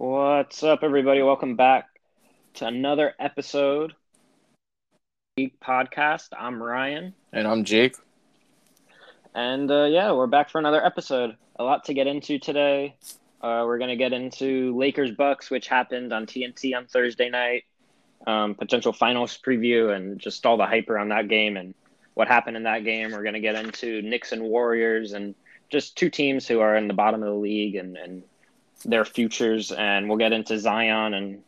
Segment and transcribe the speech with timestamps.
[0.00, 1.20] What's up, everybody?
[1.20, 2.00] Welcome back
[2.54, 3.92] to another episode
[5.36, 6.28] Geek podcast.
[6.32, 7.96] I'm Ryan, and I'm Jake.
[9.34, 11.36] And uh, yeah, we're back for another episode.
[11.56, 12.96] A lot to get into today.
[13.42, 17.64] Uh, we're gonna get into Lakers Bucks, which happened on TNT on Thursday night.
[18.26, 21.74] Um, potential finals preview and just all the hype around that game and
[22.14, 23.12] what happened in that game.
[23.12, 25.34] We're gonna get into Knicks and Warriors and
[25.68, 28.22] just two teams who are in the bottom of the league and, and
[28.84, 31.42] their futures, and we'll get into Zion and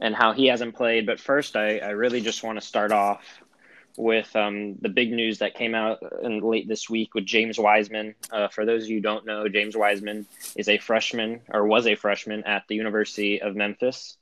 [0.00, 1.06] and how he hasn't played.
[1.06, 3.24] But first, I, I really just want to start off
[3.96, 8.14] with um, the big news that came out in late this week with James Wiseman.
[8.30, 11.86] Uh, for those of you who don't know, James Wiseman is a freshman or was
[11.86, 14.16] a freshman at the University of Memphis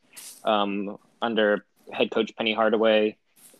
[0.44, 3.18] um, under head coach Penny Hardaway.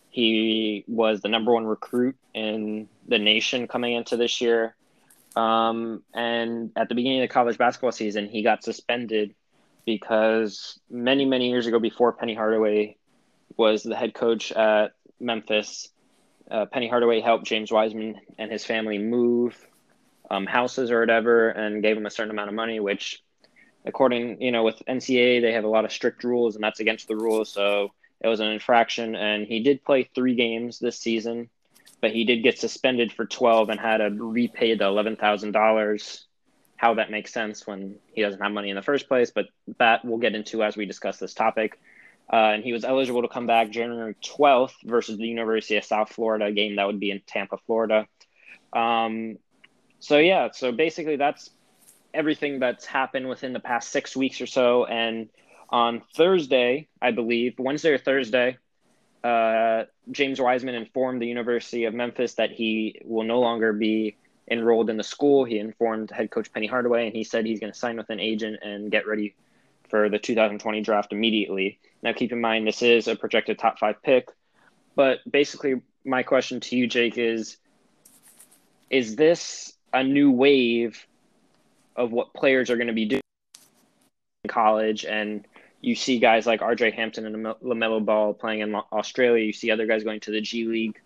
[0.09, 4.75] He was the number one recruit in the nation coming into this year.
[5.37, 9.35] Um, and at the beginning of the college basketball season, he got suspended
[9.85, 12.97] because many, many years ago, before Penny Hardaway
[13.55, 15.89] was the head coach at Memphis,
[16.49, 19.55] uh, Penny Hardaway helped James Wiseman and his family move
[20.31, 23.21] um, houses or whatever and gave him a certain amount of money, which,
[23.85, 27.07] according, you know, with NCAA, they have a lot of strict rules and that's against
[27.07, 27.53] the rules.
[27.53, 29.15] So it was an infraction.
[29.15, 31.49] And he did play three games this season
[32.01, 36.23] but he did get suspended for 12 and had to repay the $11,000.
[36.75, 39.47] How that makes sense when he doesn't have money in the first place, but
[39.79, 41.79] that we'll get into as we discuss this topic.
[42.31, 46.09] Uh, and he was eligible to come back January 12th versus the University of South
[46.09, 48.05] Florida game that would be in Tampa, Florida.
[48.73, 49.37] Um,
[49.99, 51.49] so, yeah, so basically that's
[52.13, 54.85] everything that's happened within the past six weeks or so.
[54.85, 55.29] And
[55.69, 58.57] on Thursday, I believe, Wednesday or Thursday,
[59.27, 64.15] uh, James Wiseman informed the University of Memphis that he will no longer be
[64.49, 65.43] enrolled in the school.
[65.43, 68.21] He informed head coach Penny Hardaway, and he said he's going to sign with an
[68.21, 69.35] agent and get ready
[69.89, 71.77] for the 2020 draft immediately.
[72.01, 74.29] Now, keep in mind, this is a projected top five pick.
[74.95, 77.57] But basically, my question to you, Jake, is
[78.89, 81.05] Is this a new wave
[81.97, 83.21] of what players are going to be doing
[84.45, 85.03] in college?
[85.03, 85.45] And
[85.81, 89.43] you see guys like RJ Hampton and LaMelo Ball playing in Australia.
[89.43, 90.99] You see other guys going to the G League.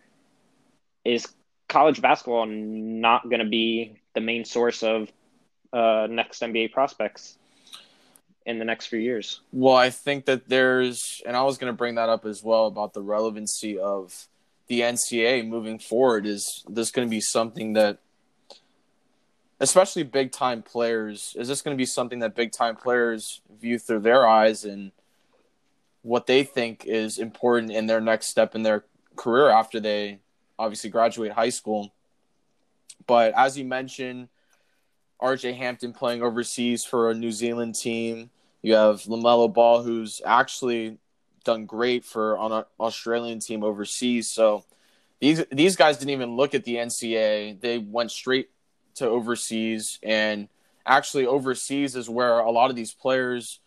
[1.04, 1.28] Is
[1.68, 5.12] college basketball not going to be the main source of
[5.74, 7.38] uh, next NBA prospects
[8.46, 9.42] in the next few years?
[9.52, 12.68] Well, I think that there's, and I was going to bring that up as well
[12.68, 14.28] about the relevancy of
[14.68, 16.26] the NCAA moving forward.
[16.26, 18.00] Is this going to be something that
[19.62, 23.78] especially big time players, is this going to be something that big time players view
[23.78, 24.92] through their eyes and
[26.02, 28.84] what they think is important in their next step in their
[29.16, 30.20] career after they
[30.58, 31.94] obviously graduate high school?
[33.06, 34.30] But as you mentioned,
[35.22, 38.32] RJ Hampton playing overseas for a New Zealand team.
[38.64, 40.98] You have LaMelo Ball, who's actually
[41.44, 44.28] done great for an Australian team overseas.
[44.28, 44.66] So
[45.20, 47.62] these these guys didn't even look at the NCAA.
[47.62, 48.50] They went straight
[48.96, 50.48] to overseas and
[50.86, 53.60] actually overseas is where a lot of these players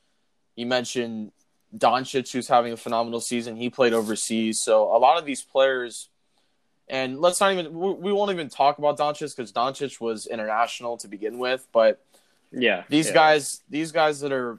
[0.57, 1.33] you mentioned
[1.77, 6.09] Doncic who's having a phenomenal season he played overseas so a lot of these players
[6.89, 11.09] and let's not even we won't even talk about Doncic because Doncic was international to
[11.09, 12.05] begin with but
[12.53, 13.15] yeah these yeah.
[13.15, 14.59] guys these guys that are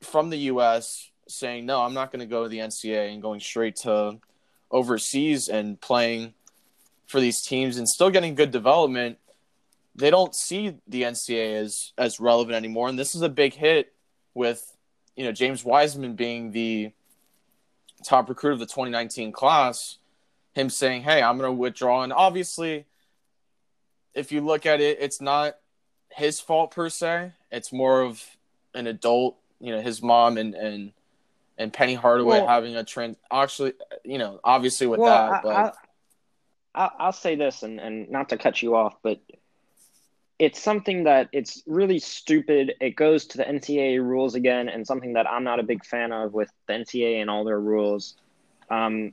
[0.00, 3.40] from the US saying no I'm not going to go to the NCAA and going
[3.40, 4.18] straight to
[4.70, 6.34] overseas and playing
[7.06, 9.18] for these teams and still getting good development
[9.94, 12.88] they don't see the NCAA as as relevant anymore.
[12.88, 13.92] And this is a big hit
[14.34, 14.76] with
[15.16, 16.92] you know James Wiseman being the
[18.04, 19.98] top recruit of the 2019 class.
[20.54, 22.86] Him saying, "Hey, I'm going to withdraw," and obviously,
[24.14, 25.56] if you look at it, it's not
[26.10, 27.32] his fault per se.
[27.50, 28.22] It's more of
[28.74, 30.92] an adult, you know, his mom and and
[31.58, 33.16] and Penny Hardaway well, having a trend.
[33.30, 33.74] Actually,
[34.04, 35.54] you know, obviously with well, that, but.
[35.54, 35.72] I,
[36.74, 39.20] I'll say this, and, and not to cut you off, but
[40.42, 42.74] it's something that it's really stupid.
[42.80, 46.10] It goes to the NCAA rules again, and something that I'm not a big fan
[46.10, 48.16] of with the NCAA and all their rules.
[48.68, 49.12] Um,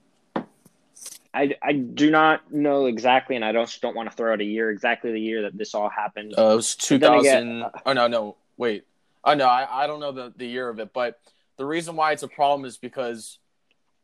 [1.31, 4.43] I, I do not know exactly, and I don't don't want to throw out a
[4.43, 6.33] year exactly the year that this all happened.
[6.35, 7.61] Uh, it was 2000.
[7.61, 8.87] uh, oh no, no, wait.
[9.23, 11.19] Oh no, I, I don't know the, the year of it, but
[11.57, 13.37] the reason why it's a problem is because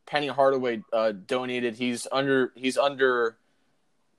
[0.06, 1.74] Penny Hardaway uh, donated.
[1.74, 3.36] He's under he's under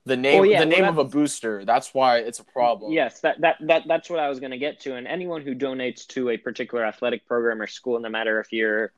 [0.08, 1.64] the name yeah, the name of a booster.
[1.64, 2.92] That's why it's a problem.
[2.92, 4.96] Yes, that that, that that's what I was going to get to.
[4.96, 8.92] And anyone who donates to a particular athletic program or school, no matter if you're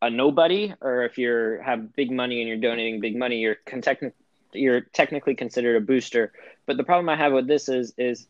[0.00, 4.12] a nobody or if you have big money and you're donating big money, you're con-
[4.52, 6.32] you're technically considered a booster.
[6.66, 8.26] But the problem I have with this is is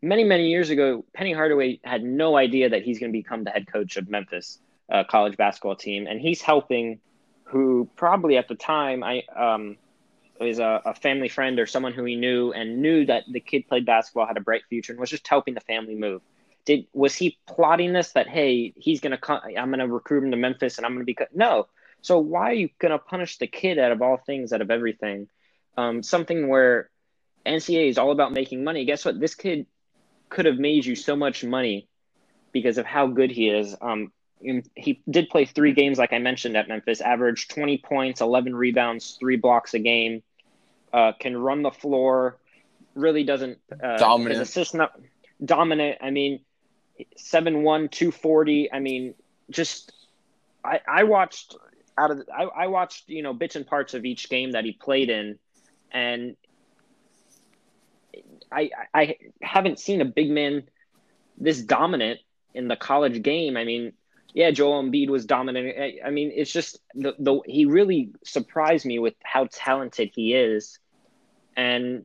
[0.00, 3.50] many many years ago, Penny Hardaway had no idea that he's going to become the
[3.50, 4.58] head coach of Memphis
[4.90, 7.00] uh, college basketball team, and he's helping
[7.44, 9.76] who probably at the time I um,
[10.48, 13.68] was a, a, family friend or someone who he knew and knew that the kid
[13.68, 16.22] played basketball, had a bright future, and was just helping the family move.
[16.64, 20.36] Did was he plotting this that hey he's gonna come, I'm gonna recruit him to
[20.36, 21.68] Memphis and I'm gonna be no.
[22.02, 25.28] So why are you gonna punish the kid out of all things, out of everything?
[25.76, 26.90] Um, something where
[27.44, 28.84] NCAA is all about making money.
[28.84, 29.18] Guess what?
[29.18, 29.66] This kid
[30.28, 31.88] could have made you so much money
[32.52, 33.74] because of how good he is.
[33.80, 34.12] Um,
[34.74, 39.16] he did play three games, like I mentioned at Memphis, averaged 20 points, 11 rebounds,
[39.18, 40.22] three blocks a game,
[40.92, 42.38] uh, can run the floor,
[42.94, 43.58] really doesn't.
[43.72, 44.38] Uh, dominant.
[44.38, 44.98] His assist not,
[45.44, 45.98] dominant.
[46.00, 46.40] I mean,
[47.16, 48.72] 7 1, 240.
[48.72, 49.14] I mean,
[49.50, 49.92] just,
[50.64, 51.56] I, I watched
[51.98, 54.72] out of, I, I watched, you know, bits and parts of each game that he
[54.72, 55.38] played in,
[55.90, 56.36] and
[58.50, 60.64] I, I haven't seen a big man
[61.38, 62.20] this dominant
[62.54, 63.56] in the college game.
[63.56, 63.92] I mean,
[64.34, 65.74] yeah, Joel Embiid was dominant.
[65.78, 70.34] I, I mean, it's just the, the he really surprised me with how talented he
[70.34, 70.78] is,
[71.56, 72.04] and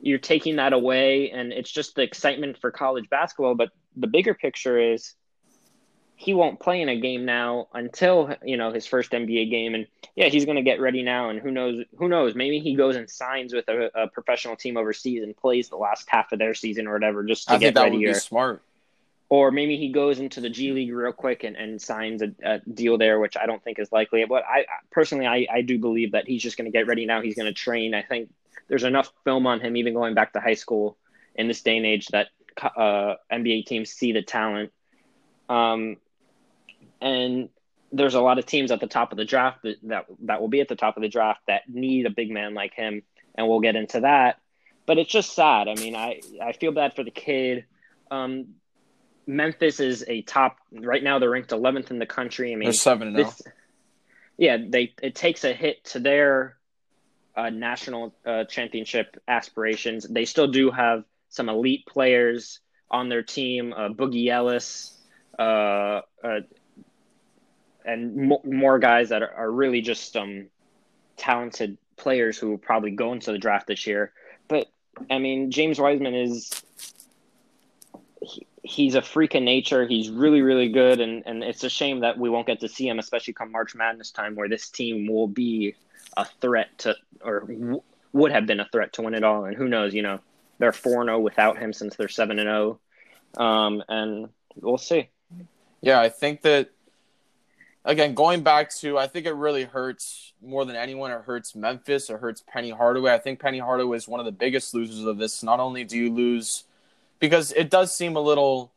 [0.00, 3.54] you're taking that away, and it's just the excitement for college basketball.
[3.54, 5.14] But the bigger picture is
[6.16, 9.86] he won't play in a game now until you know his first NBA game, and
[10.14, 11.84] yeah, he's going to get ready now, and who knows?
[11.98, 12.34] Who knows?
[12.34, 16.08] Maybe he goes and signs with a, a professional team overseas and plays the last
[16.08, 17.96] half of their season or whatever, just to I get think that ready.
[17.98, 18.62] would be Or, smart.
[19.28, 22.58] Or maybe he goes into the G League real quick and, and signs a, a
[22.60, 24.24] deal there, which I don't think is likely.
[24.26, 27.22] But I personally, I, I do believe that he's just going to get ready now.
[27.22, 27.94] He's going to train.
[27.94, 28.30] I think
[28.68, 30.96] there's enough film on him, even going back to high school
[31.34, 32.28] in this day and age, that
[32.76, 34.72] uh, NBA teams see the talent.
[35.48, 35.96] Um,
[37.00, 37.48] and
[37.92, 40.48] there's a lot of teams at the top of the draft that, that that will
[40.48, 43.02] be at the top of the draft that need a big man like him,
[43.34, 44.40] and we'll get into that.
[44.86, 45.68] But it's just sad.
[45.68, 47.64] I mean, I I feel bad for the kid.
[48.10, 48.54] Um,
[49.26, 51.18] Memphis is a top right now.
[51.18, 52.52] They're ranked 11th in the country.
[52.52, 53.24] I mean, They're seven and oh.
[53.24, 53.42] this,
[54.36, 56.56] yeah, they it takes a hit to their
[57.36, 60.06] uh, national uh, championship aspirations.
[60.08, 62.60] They still do have some elite players
[62.90, 63.72] on their team.
[63.72, 64.96] Uh, Boogie Ellis,
[65.38, 66.40] uh, uh,
[67.84, 70.46] and mo- more guys that are, are really just um,
[71.16, 74.12] talented players who will probably go into the draft this year.
[74.48, 74.68] But
[75.10, 76.50] I mean, James Wiseman is
[78.24, 79.86] he, he's a freak of nature.
[79.86, 82.88] He's really, really good, and and it's a shame that we won't get to see
[82.88, 85.74] him, especially come March Madness time, where this team will be
[86.16, 87.82] a threat to, or w-
[88.12, 89.44] would have been a threat to win it all.
[89.44, 90.20] And who knows, you know,
[90.58, 92.80] they're four zero without him since they're seven and zero,
[93.36, 95.08] um, and we'll see.
[95.80, 96.70] Yeah, I think that
[97.84, 101.10] again, going back to, I think it really hurts more than anyone.
[101.10, 102.10] It hurts Memphis.
[102.10, 103.12] It hurts Penny Hardaway.
[103.12, 105.42] I think Penny Hardaway is one of the biggest losers of this.
[105.42, 106.64] Not only do you lose,
[107.18, 108.72] because it does seem a little,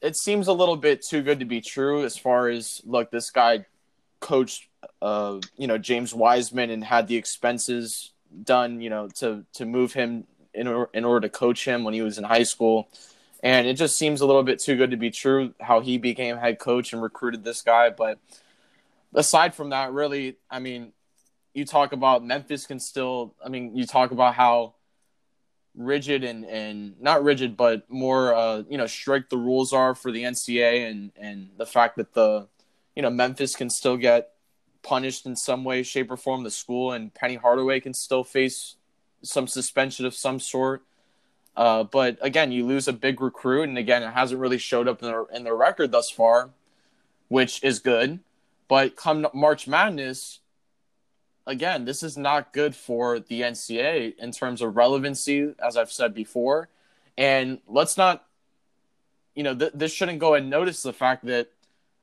[0.00, 3.30] it seems a little bit too good to be true as far as, look, this
[3.30, 3.66] guy
[4.20, 4.68] coached,
[5.02, 8.12] uh, you know, James Wiseman and had the expenses
[8.44, 11.94] done, you know, to, to move him in, or, in order to coach him when
[11.94, 12.88] he was in high school
[13.42, 16.36] and it just seems a little bit too good to be true how he became
[16.36, 17.90] head coach and recruited this guy.
[17.90, 18.18] But
[19.14, 20.92] aside from that, really, I mean,
[21.54, 24.74] you talk about Memphis can still, I mean, you talk about how
[25.76, 30.10] rigid and, and not rigid, but more, uh, you know, strict the rules are for
[30.10, 32.48] the NCA and, and the fact that the,
[32.94, 34.32] you know, Memphis can still get
[34.82, 38.76] punished in some way, shape, or form, the school, and Penny Hardaway can still face
[39.22, 40.82] some suspension of some sort.
[41.56, 45.02] Uh, but again, you lose a big recruit, and again, it hasn't really showed up
[45.02, 46.50] in their in their record thus far,
[47.28, 48.20] which is good.
[48.68, 50.40] But come March Madness,
[51.46, 56.14] again, this is not good for the NCA in terms of relevancy, as I've said
[56.14, 56.68] before.
[57.16, 58.24] And let's not,
[59.34, 61.48] you know, th- this shouldn't go unnoticed the fact that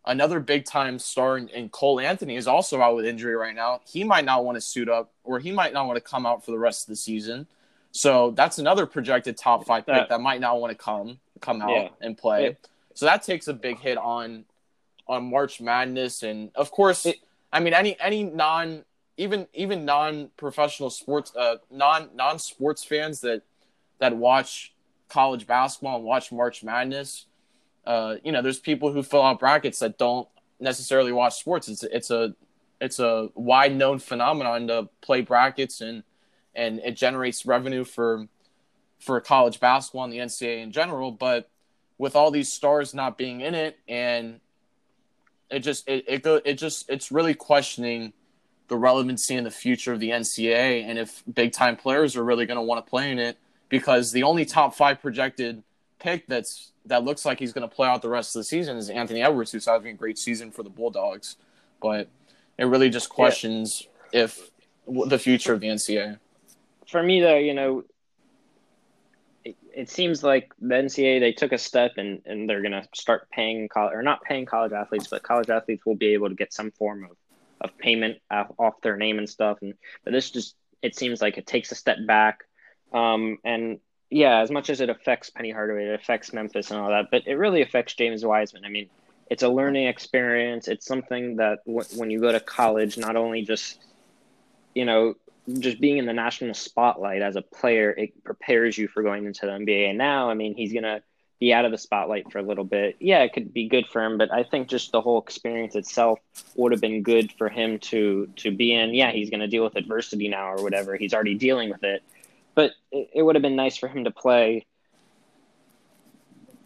[0.05, 3.81] another big time star in, in Cole Anthony is also out with injury right now.
[3.85, 6.45] He might not want to suit up, or he might not want to come out
[6.45, 7.47] for the rest of the season.
[7.91, 11.69] So that's another projected top five pick that, might not want to come come out
[11.69, 11.89] yeah.
[12.01, 12.47] and play.
[12.47, 14.45] It, so that takes a big hit on
[15.07, 17.17] on March Madness, and of course, it,
[17.51, 18.83] I mean any any non
[19.17, 23.43] even even non professional sports uh non non sports fans that
[23.99, 24.73] that watch
[25.09, 27.25] college basketball and watch March Madness.
[27.85, 30.27] Uh, you know, there's people who fill out brackets that don't
[30.59, 31.67] necessarily watch sports.
[31.67, 32.35] It's it's a
[32.81, 36.03] it's a wide known phenomenon to play brackets and
[36.55, 38.27] and it generates revenue for
[38.99, 41.11] for college basketball and the NCAA in general.
[41.11, 41.49] But
[41.97, 44.39] with all these stars not being in it, and
[45.49, 48.13] it just it it go it just it's really questioning
[48.73, 52.47] the relevancy and the future of the NCAA and if big time players are really
[52.47, 53.37] going to want to play in it
[53.69, 55.61] because the only top five projected
[55.99, 58.75] pick that's that looks like he's going to play out the rest of the season
[58.77, 61.35] is Anthony Edwards, who's having a great season for the Bulldogs.
[61.83, 62.07] But
[62.57, 64.23] it really just questions yeah.
[64.23, 64.49] if
[64.87, 66.17] the future of the NCAA.
[66.87, 67.83] For me, though, you know,
[69.45, 72.87] it, it seems like the NCAA they took a step and, and they're going to
[72.95, 76.35] start paying college or not paying college athletes, but college athletes will be able to
[76.35, 77.11] get some form of,
[77.63, 79.59] of payment off their name and stuff.
[79.61, 82.43] And but this just it seems like it takes a step back.
[82.91, 83.79] Um, and
[84.09, 87.23] yeah, as much as it affects Penny Hardaway, it affects Memphis and all that, but
[87.25, 88.65] it really affects James Wiseman.
[88.65, 88.89] I mean,
[89.29, 90.67] it's a learning experience.
[90.67, 93.79] It's something that w- when you go to college, not only just,
[94.75, 95.15] you know,
[95.59, 99.45] just being in the national spotlight as a player, it prepares you for going into
[99.45, 99.89] the NBA.
[99.89, 101.01] And now, I mean, he's to
[101.43, 102.95] be out of the spotlight for a little bit.
[102.99, 106.19] Yeah, it could be good for him, but I think just the whole experience itself
[106.55, 108.93] would have been good for him to to be in.
[108.93, 110.95] Yeah, he's going to deal with adversity now or whatever.
[110.95, 112.03] He's already dealing with it
[112.55, 114.65] but it, it would have been nice for him to play.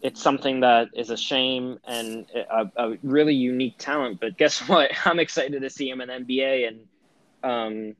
[0.00, 4.20] It's something that is a shame and a, a really unique talent.
[4.20, 4.90] But guess what?
[5.04, 6.68] I'm excited to see him in NBA.
[6.68, 6.80] And
[7.42, 7.96] um,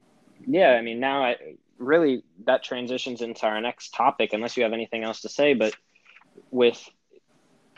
[0.46, 1.36] yeah, I mean, now I
[1.78, 5.54] really that transitions into our next topic, unless you have anything else to say.
[5.54, 5.74] But
[6.50, 6.82] with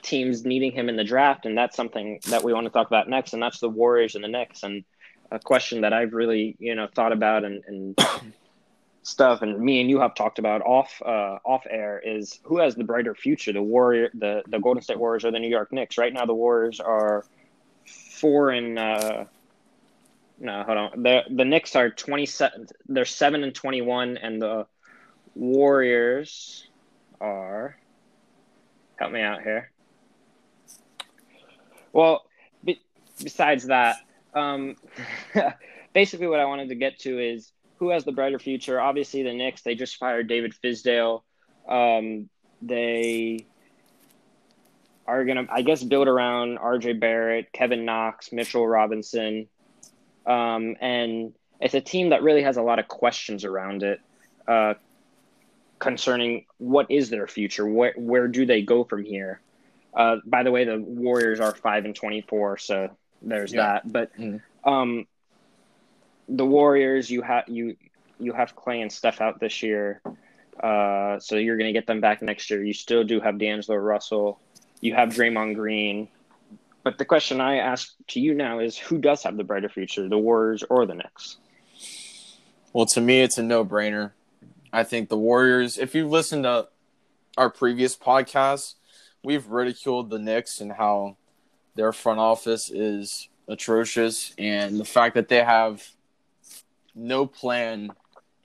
[0.02, 3.08] teams needing him in the draft, and that's something that we want to talk about
[3.08, 4.62] next, and that's the Warriors and the Knicks.
[4.62, 4.84] And
[5.30, 7.98] a question that I've really, you know, thought about and, and
[9.02, 12.74] stuff and me and you have talked about off uh, off air is who has
[12.74, 15.96] the brighter future the warrior the the golden state warriors or the new york knicks
[15.96, 17.24] right now the warriors are
[17.86, 19.24] four and uh
[20.38, 24.66] no hold on the the knicks are 27 they're 7 and 21 and the
[25.34, 26.68] warriors
[27.20, 27.76] are
[29.00, 29.70] help me out here
[31.92, 32.22] well
[32.62, 32.80] be,
[33.22, 33.96] besides that
[34.34, 34.76] um
[35.92, 38.78] basically what i wanted to get to is who has the brighter future?
[38.78, 39.62] Obviously, the Knicks.
[39.62, 41.22] They just fired David Fizdale.
[41.66, 42.28] Um,
[42.60, 43.46] they
[45.06, 46.94] are gonna, I guess, build around R.J.
[46.94, 49.48] Barrett, Kevin Knox, Mitchell Robinson,
[50.26, 54.00] um, and it's a team that really has a lot of questions around it
[54.46, 54.74] uh,
[55.80, 57.66] concerning what is their future.
[57.66, 59.40] Where where do they go from here?
[59.92, 63.80] Uh, by the way, the Warriors are five and twenty four, so there's yeah.
[63.82, 63.92] that.
[63.92, 64.40] But mm.
[64.62, 65.08] um,
[66.28, 67.76] the Warriors, you have you
[68.20, 70.00] you have Clay and Steph out this year,
[70.62, 72.62] uh, so you're going to get them back next year.
[72.62, 74.38] You still do have D'Angelo Russell,
[74.80, 76.06] you have Draymond Green,
[76.84, 80.08] but the question I ask to you now is, who does have the brighter future,
[80.08, 81.38] the Warriors or the Knicks?
[82.72, 84.12] Well, to me, it's a no-brainer.
[84.72, 85.78] I think the Warriors.
[85.78, 86.68] If you've listened to
[87.36, 88.74] our previous podcasts,
[89.22, 91.16] we've ridiculed the Knicks and how
[91.74, 95.86] their front office is atrocious, and the fact that they have
[96.94, 97.90] no plan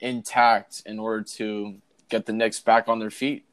[0.00, 1.76] intact in order to
[2.08, 3.44] get the Knicks back on their feet.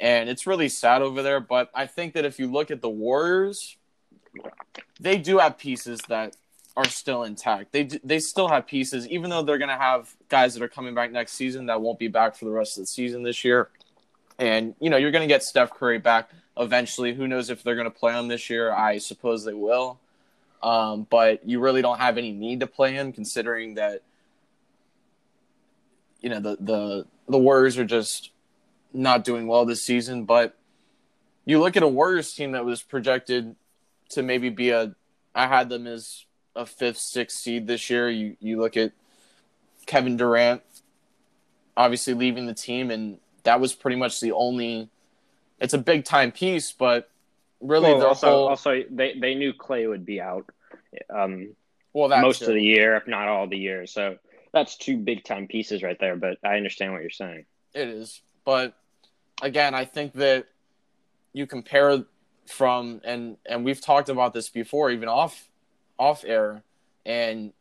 [0.00, 1.40] And it's really sad over there.
[1.40, 3.76] But I think that if you look at the Warriors,
[5.00, 6.36] they do have pieces that
[6.76, 7.72] are still intact.
[7.72, 10.94] They they still have pieces, even though they're going to have guys that are coming
[10.94, 13.68] back next season that won't be back for the rest of the season this year.
[14.38, 17.14] And you know you're going to get Steph Curry back eventually.
[17.14, 18.72] Who knows if they're going to play him this year?
[18.72, 20.00] I suppose they will.
[20.62, 24.02] Um, but you really don't have any need to play him, considering that
[26.20, 28.30] you know the the the Warriors are just
[28.92, 30.24] not doing well this season.
[30.24, 30.56] But
[31.44, 33.54] you look at a Warriors team that was projected
[34.10, 34.96] to maybe be a
[35.34, 36.24] I had them as
[36.56, 38.08] a fifth, sixth seed this year.
[38.10, 38.92] You you look at
[39.86, 40.62] Kevin Durant
[41.76, 44.88] obviously leaving the team and that was pretty much the only
[45.60, 47.10] it's a big time piece, but
[47.60, 48.48] really well, also whole...
[48.48, 50.46] also they, they knew Clay would be out
[51.14, 51.54] um
[51.92, 53.86] well most of the year, if not all the year.
[53.86, 54.18] So
[54.52, 56.16] that's two big time pieces right there.
[56.16, 57.44] But I understand what you're saying.
[57.72, 58.76] It is, but
[59.42, 60.46] again, I think that
[61.32, 62.04] you compare
[62.46, 65.48] from and and we've talked about this before, even off
[65.98, 66.62] off air,
[67.04, 67.52] and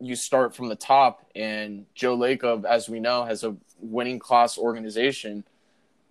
[0.00, 1.24] you start from the top.
[1.34, 5.44] And Joe Lacob, as we know, has a winning class organization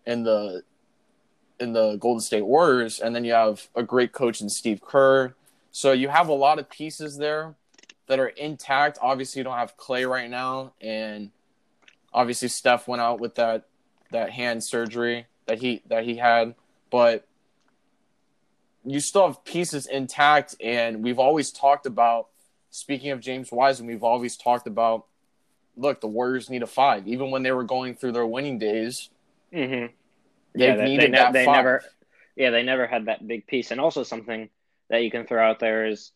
[0.05, 0.63] in the
[1.60, 5.36] in the Golden State Warriors, and then you have a great coach in Steve Kerr.
[5.72, 7.55] So you have a lot of pieces there
[8.08, 8.98] that are intact.
[9.01, 11.31] Obviously, you don't have Clay right now, and
[12.13, 13.65] obviously Steph went out with that
[14.12, 16.55] that hand surgery that he that he had,
[16.89, 17.25] but
[18.85, 20.55] you still have pieces intact.
[20.61, 22.27] And we've always talked about.
[22.69, 25.05] Speaking of James Wiseman, we've always talked about.
[25.77, 29.09] Look, the Warriors need a five, even when they were going through their winning days.
[29.53, 29.93] Mm-hmm.
[30.53, 31.83] Yeah, they, they, ne- they never.
[32.35, 34.50] Yeah, they never had that big piece, and also something
[34.89, 36.11] that you can throw out there is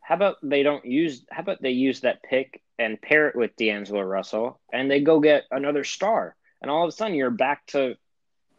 [0.00, 3.56] how about they don't use how about they use that pick and pair it with
[3.56, 6.36] D'Angelo Russell and they go get another star.
[6.60, 7.96] and all of a sudden you're back to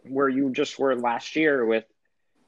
[0.03, 1.83] where you just were last year with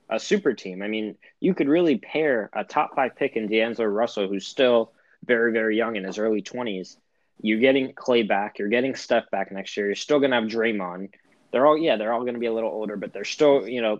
[0.10, 0.82] a super team.
[0.82, 4.92] I mean, you could really pair a top five pick in D'Angelo Russell, who's still
[5.26, 6.98] very, very young in his early 20s.
[7.42, 8.60] You're getting Clay back.
[8.60, 9.88] You're getting Steph back next year.
[9.88, 11.10] You're still going to have Draymond.
[11.52, 13.82] They're all, yeah, they're all going to be a little older, but they're still, you
[13.82, 14.00] know,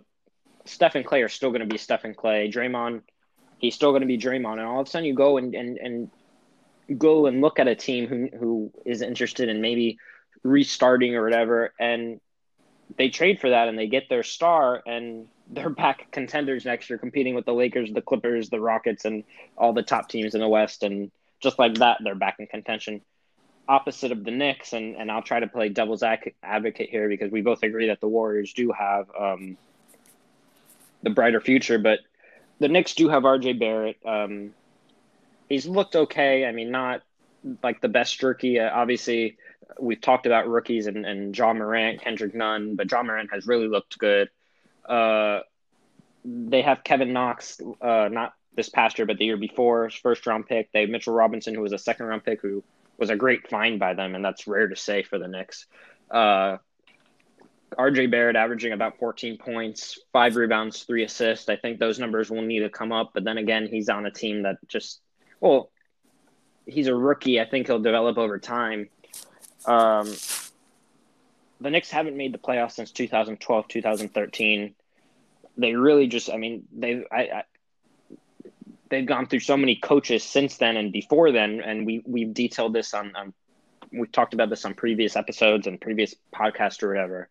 [0.64, 2.50] Steph and Clay are still going to be Steph and Clay.
[2.50, 3.02] Draymond,
[3.58, 4.58] he's still going to be Draymond.
[4.58, 6.10] And all of a sudden you go and, and, and
[6.98, 9.98] go and look at a team who, who is interested in maybe
[10.42, 11.72] restarting or whatever.
[11.78, 12.20] And
[12.96, 16.98] they trade for that and they get their star and they're back contenders next year,
[16.98, 19.24] competing with the Lakers, the Clippers, the Rockets, and
[19.56, 20.82] all the top teams in the West.
[20.82, 23.00] And just like that, they're back in contention.
[23.68, 27.42] Opposite of the Knicks, and, and I'll try to play devil's advocate here because we
[27.42, 29.56] both agree that the Warriors do have um,
[31.02, 32.00] the brighter future, but
[32.58, 33.98] the Knicks do have RJ Barrett.
[34.04, 34.54] Um,
[35.48, 36.46] he's looked okay.
[36.46, 37.02] I mean, not
[37.62, 38.58] like the best jerky.
[38.60, 39.36] Uh, obviously,
[39.80, 43.68] we've talked about rookies and, and Ja Morant, Kendrick Nunn, but Ja Morant has really
[43.68, 44.28] looked good.
[44.84, 45.40] Uh,
[46.24, 50.46] they have Kevin Knox, uh, not this past year, but the year before, first round
[50.46, 50.72] pick.
[50.72, 52.64] They have Mitchell Robinson, who was a second round pick, who
[52.98, 55.66] was a great find by them, and that's rare to say for the Knicks.
[56.10, 56.56] Uh,
[57.76, 61.48] RJ Barrett averaging about 14 points, five rebounds, three assists.
[61.48, 64.10] I think those numbers will need to come up, but then again, he's on a
[64.10, 65.00] team that just,
[65.40, 65.70] well,
[66.64, 67.40] he's a rookie.
[67.40, 68.88] I think he'll develop over time.
[69.64, 70.14] Um,
[71.60, 74.74] the Knicks haven't made the playoffs since 2012, 2013.
[75.56, 77.42] They really just, I mean, they, I, I,
[78.90, 82.72] they've gone through so many coaches since then and before then, and we we've detailed
[82.72, 83.32] this on, on
[83.92, 87.28] we've talked about this on previous episodes and previous podcasts or whatever,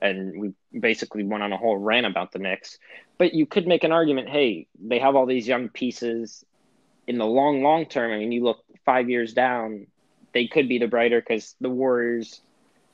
[0.00, 2.78] and we basically went on a whole rant about the Knicks.
[3.16, 6.44] But you could make an argument, hey, they have all these young pieces.
[7.06, 9.86] In the long, long term, I mean, you look five years down,
[10.38, 12.40] they could be the brighter because the Warriors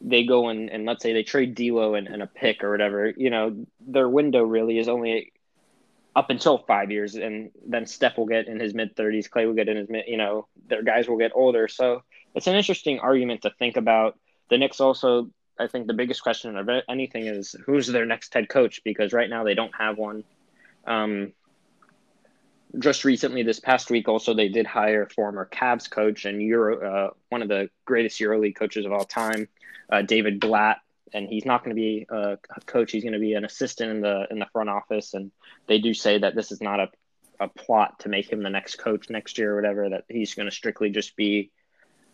[0.00, 3.12] they go and, and let's say they trade D'Lo and, and a pick or whatever,
[3.14, 5.32] you know, their window really is only
[6.16, 9.52] up until five years, and then Steph will get in his mid thirties, Clay will
[9.52, 11.68] get in his mid, you know, their guys will get older.
[11.68, 12.02] So
[12.34, 14.18] it's an interesting argument to think about.
[14.48, 15.28] The Knicks also,
[15.60, 19.28] I think, the biggest question of anything is who's their next head coach because right
[19.28, 20.24] now they don't have one.
[20.86, 21.32] Um,
[22.78, 27.10] just recently, this past week, also they did hire former Cavs coach and Euro, uh,
[27.28, 29.48] one of the greatest EuroLeague coaches of all time,
[29.90, 30.78] uh, David Blatt,
[31.12, 32.90] and he's not going to be a coach.
[32.90, 35.14] He's going to be an assistant in the in the front office.
[35.14, 35.30] And
[35.68, 36.88] they do say that this is not a
[37.40, 39.88] a plot to make him the next coach next year or whatever.
[39.88, 41.52] That he's going to strictly just be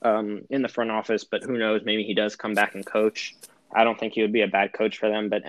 [0.02, 1.24] um, in the front office.
[1.24, 1.82] But who knows?
[1.84, 3.34] Maybe he does come back and coach.
[3.72, 5.44] I don't think he would be a bad coach for them, but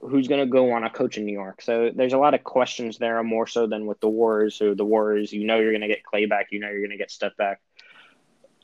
[0.00, 1.62] who's going to go on a coach in New York?
[1.62, 4.58] So there's a lot of questions there, more so than with the Warriors.
[4.58, 6.90] Who the Warriors, you know, you're going to get Clay back, you know, you're going
[6.90, 7.60] to get Steph back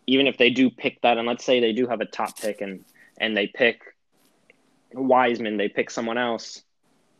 [0.06, 2.60] even if they do pick that, and let's say they do have a top pick
[2.60, 2.84] and
[3.18, 3.82] and they pick
[4.92, 6.62] Wiseman, they pick someone else,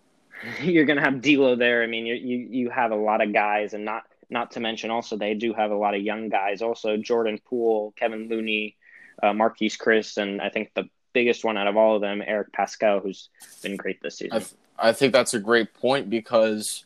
[0.61, 1.83] you're gonna have D'Lo there.
[1.83, 4.91] I mean, you you you have a lot of guys, and not not to mention
[4.91, 6.63] also they do have a lot of young guys.
[6.63, 8.77] Also, Jordan Poole, Kevin Looney,
[9.23, 12.53] uh, Marquese Chriss, and I think the biggest one out of all of them, Eric
[12.53, 13.31] Paschall, who's
[13.63, 14.37] been great this season.
[14.37, 16.85] I, th- I think that's a great point because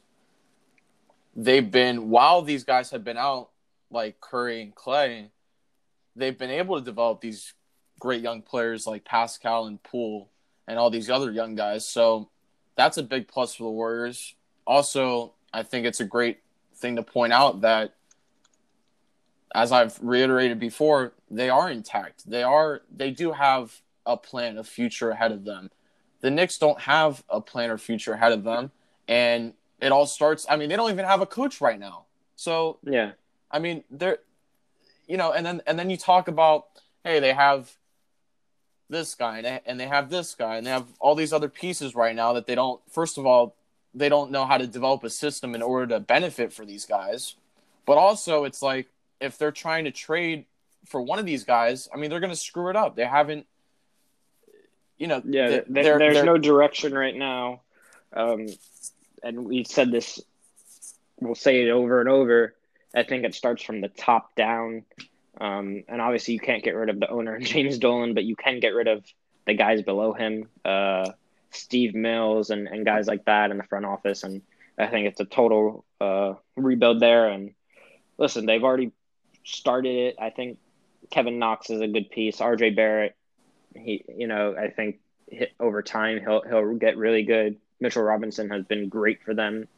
[1.35, 3.49] they've been while these guys have been out,
[3.91, 5.31] like Curry and Clay
[6.19, 7.55] they've been able to develop these
[7.99, 10.29] great young players like Paschall and Poole
[10.67, 11.89] and all these other young guys.
[11.89, 12.29] So
[12.77, 14.35] that's a big plus for the Warriors.
[14.67, 16.41] Also, I think it's a great
[16.75, 17.95] thing to point out that
[19.55, 22.29] as I've reiterated before, they are intact.
[22.29, 25.71] They are they do have a plan, a future ahead of them.
[26.21, 28.73] The Knicks don't have a plan or future ahead of them.
[29.07, 32.07] And it all starts I mean, they don't even have a coach right now.
[32.35, 33.13] So Yeah.
[33.51, 34.19] I mean, they're
[35.07, 36.67] you know, and then and then you talk about,
[37.05, 37.77] hey, they have
[38.91, 42.17] this guy and they have this guy and they have all these other pieces right
[42.17, 42.81] now that they don't.
[42.91, 43.55] First of all,
[43.95, 47.37] they don't know how to develop a system in order to benefit for these guys,
[47.87, 48.89] but also it's like
[49.21, 50.47] if they're trying to trade
[50.87, 52.97] for one of these guys, I mean, they're going to screw it up.
[52.97, 53.47] They haven't,
[54.99, 55.49] you know, yeah.
[55.49, 57.63] They're, they're, there's they're, no direction right now,
[58.13, 58.47] um,
[59.23, 60.21] and we said this.
[61.21, 62.55] We'll say it over and over.
[62.95, 64.85] I think it starts from the top down.
[65.41, 68.61] Um, and obviously, you can't get rid of the owner, James Dolan, but you can
[68.61, 69.05] get rid of
[69.47, 71.11] the guys below him, uh,
[71.51, 74.25] Steve Mills, and, and guys like that in the front office.
[74.25, 74.43] And
[74.77, 77.29] I think it's a total uh, rebuild there.
[77.29, 77.55] And
[78.19, 78.93] listen, they've already
[79.45, 80.17] started it.
[80.21, 80.59] I think
[81.11, 82.39] Kevin Knox is a good piece.
[82.39, 83.17] RJ Barrett,
[83.79, 84.99] he, you know, I think
[85.61, 87.57] over time he'll he'll get really good.
[87.81, 89.69] Mitchell Robinson has been great for them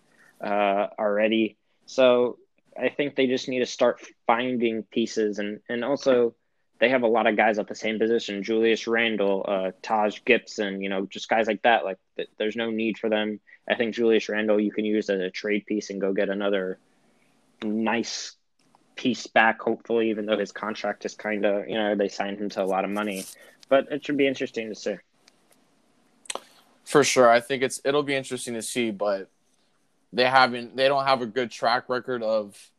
[0.40, 1.56] uh, already.
[1.86, 2.38] So
[2.78, 6.34] I think they just need to start finding pieces and and also
[6.80, 10.80] they have a lot of guys at the same position Julius Randle, uh, Taj Gibson,
[10.80, 11.84] you know, just guys like that.
[11.84, 13.38] Like, th- there's no need for them.
[13.68, 16.78] I think Julius Randle you can use as a trade piece and go get another
[17.62, 18.34] nice
[19.00, 22.50] piece back, hopefully, even though his contract is kind of, you know, they signed him
[22.50, 23.24] to a lot of money.
[23.70, 24.96] But it should be interesting to see.
[26.84, 27.30] For sure.
[27.30, 29.30] I think it's it'll be interesting to see, but
[30.12, 32.70] they haven't they don't have a good track record of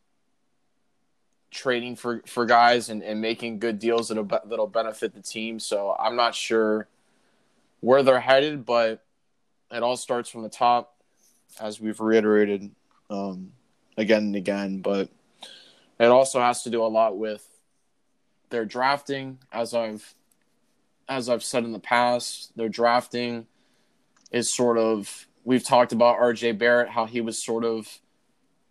[1.50, 5.60] trading for for guys and, and making good deals that'll that'll benefit the team.
[5.60, 6.88] So I'm not sure
[7.80, 9.04] where they're headed, but
[9.72, 10.94] it all starts from the top,
[11.60, 12.70] as we've reiterated
[13.10, 13.54] um,
[13.98, 14.82] again and again.
[14.82, 15.10] But
[16.02, 17.48] it also has to do a lot with
[18.50, 20.16] their drafting, as I've
[21.08, 22.52] as I've said in the past.
[22.58, 23.46] Their drafting
[24.32, 28.00] is sort of we've talked about RJ Barrett, how he was sort of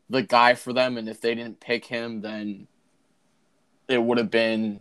[0.08, 2.66] the guy for them, and if they didn't pick him, then
[3.86, 4.80] it would have been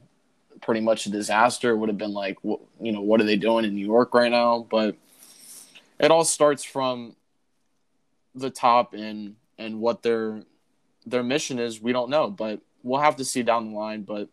[0.61, 1.69] pretty much a disaster.
[1.69, 4.31] It would have been like, you know, what are they doing in New York right
[4.31, 4.65] now?
[4.69, 4.95] But
[5.99, 7.15] it all starts from
[8.33, 10.41] the top and and what their
[11.09, 11.81] their mission is.
[11.81, 14.03] We don't know, but we'll have to see down the line.
[14.03, 14.29] But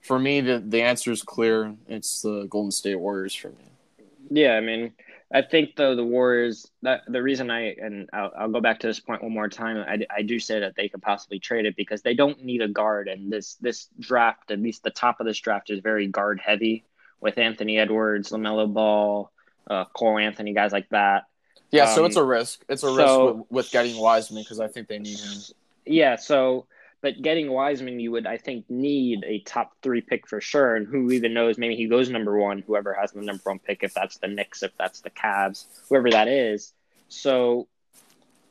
[0.00, 1.74] for me, the the answer is clear.
[1.88, 3.64] It's the Golden State Warriors for me.
[4.30, 4.92] Yeah, I mean,
[5.32, 8.86] I think though the Warriors that the reason I and I'll, I'll go back to
[8.86, 9.76] this point one more time.
[9.76, 12.68] I, I do say that they could possibly trade it because they don't need a
[12.68, 16.40] guard, and this this draft, at least the top of this draft, is very guard
[16.40, 16.84] heavy
[17.20, 19.30] with Anthony Edwards, Lamelo Ball,
[19.68, 21.24] uh, Cole Anthony, guys like that.
[21.70, 22.64] Yeah, um, so it's a risk.
[22.68, 25.38] It's a so, risk with, with getting Wiseman because I think they need him.
[25.88, 26.66] Yeah, so
[27.00, 30.74] but getting Wiseman, you would, I think, need a top three pick for sure.
[30.74, 31.56] And who even knows?
[31.56, 34.62] Maybe he goes number one, whoever has the number one pick, if that's the Knicks,
[34.62, 36.72] if that's the Cavs, whoever that is.
[37.08, 37.68] So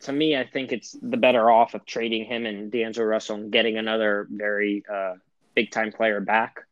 [0.01, 3.51] to me, I think it's the better off of trading him and D'Angelo Russell and
[3.51, 5.15] getting another very uh,
[5.53, 6.65] big time player back.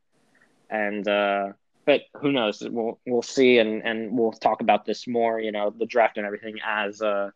[0.70, 1.50] And, uh,
[1.86, 2.64] but who knows?
[2.68, 5.40] We'll we'll see, and and we'll talk about this more.
[5.40, 7.30] You know, the draft and everything as uh,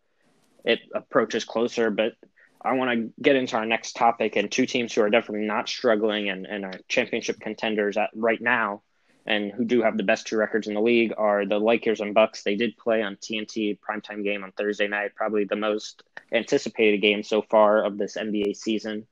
[0.66, 1.92] it approaches closer.
[1.92, 2.14] But
[2.62, 5.70] I want to get into our next topic and two teams who are definitely not
[5.70, 8.82] struggling and, and are championship contenders at right now
[9.26, 12.14] and who do have the best two records in the league are the Lakers and
[12.14, 12.44] Bucks.
[12.44, 17.24] They did play on TNT primetime game on Thursday night, probably the most anticipated game
[17.24, 19.08] so far of this NBA season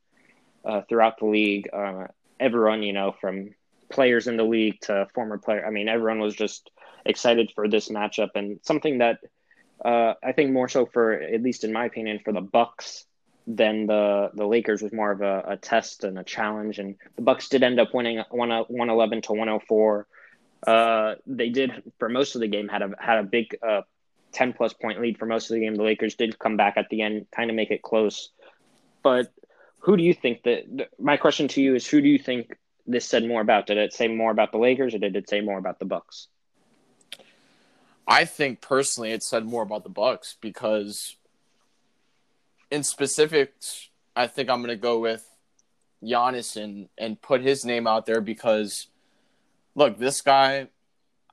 [0.66, 1.70] uh, throughout the league.
[1.72, 2.08] Uh,
[2.40, 3.54] everyone, you know, from
[3.90, 6.70] players in the league to former player, I mean, everyone was just
[7.06, 9.20] excited for this matchup and something that
[9.86, 13.06] uh, I think more so for, at least in my opinion, for the Bucks
[13.48, 17.22] then the the Lakers was more of a, a, test and a challenge, and the
[17.22, 20.06] Bucks did end up winning one one eleven to one hundred four.
[20.66, 23.82] Uh, they did for most of the game had a had a big uh,
[24.34, 25.76] ten plus point lead for most of the game.
[25.76, 28.32] The Lakers did come back at the end, kind of make it close.
[29.02, 29.32] But
[29.80, 30.90] who do you think that?
[31.00, 33.68] My question to you is, who do you think this said more about?
[33.68, 36.28] Did it say more about the Lakers, or did it say more about the Bucks?
[38.06, 41.16] I think personally, it said more about the Bucks because
[42.71, 45.27] in specifics, I think I'm going to go with
[46.03, 48.88] Giannis and, and put his name out there because,
[49.75, 50.67] look, this guy,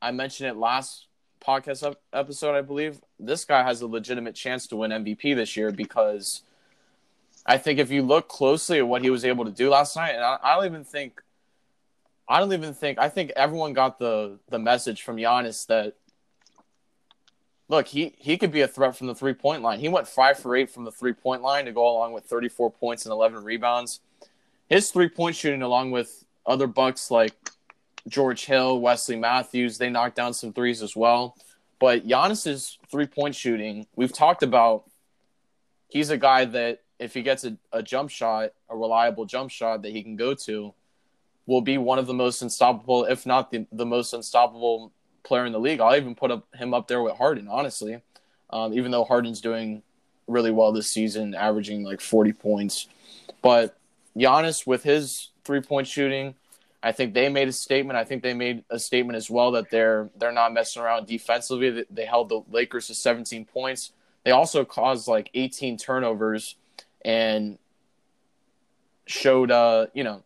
[0.01, 1.07] I mentioned it last
[1.45, 3.01] podcast episode, I believe.
[3.19, 6.43] This guy has a legitimate chance to win MVP this year because
[7.47, 10.15] I think if you look closely at what he was able to do last night,
[10.15, 11.21] and I, I don't even think,
[12.29, 15.95] I don't even think, I think everyone got the the message from Giannis that
[17.69, 19.81] look, he he could be a threat from the three point line.
[19.81, 22.71] He went five for eight from the three point line to go along with 34
[22.71, 24.01] points and 11 rebounds.
[24.69, 27.35] His three point shooting, along with other Bucks like
[28.09, 31.37] George Hill, Wesley Matthews, they knocked down some threes as well.
[31.79, 34.85] But Giannis's three point shooting, we've talked about.
[35.89, 39.83] He's a guy that if he gets a, a jump shot, a reliable jump shot
[39.83, 40.75] that he can go to,
[41.47, 44.93] will be one of the most unstoppable, if not the, the most unstoppable
[45.25, 45.81] player in the league.
[45.81, 48.01] I'll even put up, him up there with Harden, honestly.
[48.51, 49.83] Um, even though Harden's doing
[50.27, 52.89] really well this season, averaging like 40 points.
[53.43, 53.77] But
[54.17, 56.35] Giannis, with his three point shooting,
[56.83, 57.99] I think they made a statement.
[57.99, 61.85] I think they made a statement as well that they're they're not messing around defensively.
[61.91, 63.93] They held the Lakers to 17 points.
[64.25, 66.57] They also caused like 18 turnovers
[67.03, 67.59] and
[69.07, 70.23] showed uh you know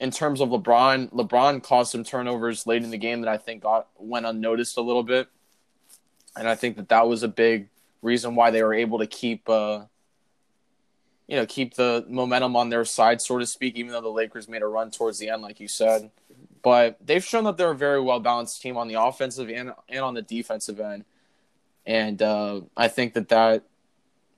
[0.00, 3.62] in terms of LeBron, LeBron caused some turnovers late in the game that I think
[3.62, 5.28] got went unnoticed a little bit,
[6.36, 7.68] and I think that that was a big
[8.00, 9.84] reason why they were able to keep, uh,
[11.26, 13.74] you know, keep the momentum on their side, so to speak.
[13.76, 16.10] Even though the Lakers made a run towards the end, like you said,
[16.62, 20.00] but they've shown that they're a very well balanced team on the offensive and and
[20.00, 21.04] on the defensive end,
[21.84, 23.64] and uh, I think that that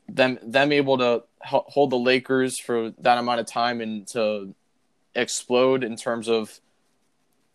[0.08, 4.54] them them able to hold the Lakers for that amount of time and to
[5.14, 6.60] explode in terms of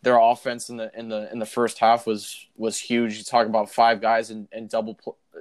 [0.02, 3.18] their offense in the in the in the first half was was huge.
[3.18, 4.98] You talk about five guys in, in double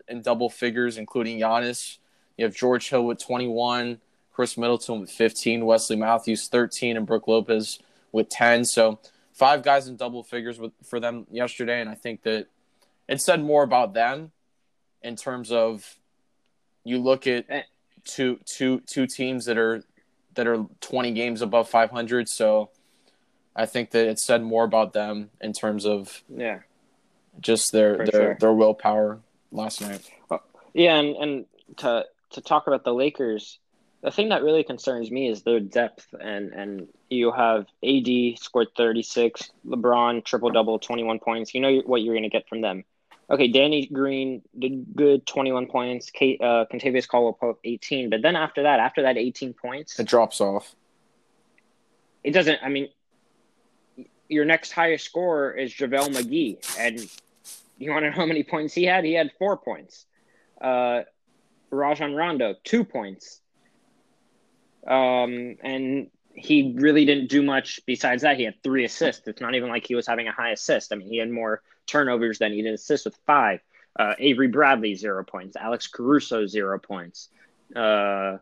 [0.08, 1.98] in double figures, including Giannis.
[2.38, 4.02] You have George Hill with 21,
[4.34, 7.80] Khris Middleton with 15, Wesley Matthews 13, and Brook Lopez
[8.12, 8.66] with 10.
[8.66, 9.00] So
[9.32, 12.48] five guys in double figures with, for them yesterday, and I think that
[13.08, 14.32] it said more about them
[15.02, 15.96] in terms of
[16.84, 17.46] you look at
[18.04, 19.84] two two two teams that are
[20.36, 22.30] that are 20 games above 500.
[22.30, 22.70] So
[23.56, 26.60] I think that it said more about them in terms of yeah,
[27.40, 28.38] just their their sure.
[28.40, 29.20] their willpower
[29.52, 30.10] last night.
[30.74, 31.46] Yeah, and and
[31.78, 33.60] to to talk about the Lakers,
[34.02, 38.68] the thing that really concerns me is their depth and and you have AD scored
[38.76, 41.54] 36, LeBron triple double, 21 points.
[41.54, 42.84] You know what you're going to get from them.
[43.30, 46.12] Okay, Danny Green did good, 21 points.
[46.12, 50.42] Kate, uh, Kentavious Caldwell 18, but then after that, after that 18 points, it drops
[50.42, 50.76] off.
[52.24, 52.60] It doesn't.
[52.64, 52.90] I mean,
[54.30, 57.00] your next highest scorer is JaVale McGee, and
[57.78, 59.04] you want to know how many points he had?
[59.04, 60.06] He had four points.
[60.62, 61.02] Uh,
[61.72, 63.42] Rajon Rondo, two points.
[64.88, 68.38] Um, and he really didn't do much besides that.
[68.38, 69.28] He had three assists.
[69.28, 70.94] It's not even like he was having a high assist.
[70.94, 73.60] I mean, he had more turnovers than he did assists with five.
[73.98, 75.56] Uh, Avery Bradley, zero points.
[75.56, 77.30] Alex Caruso, zero points.
[77.76, 78.38] Uh,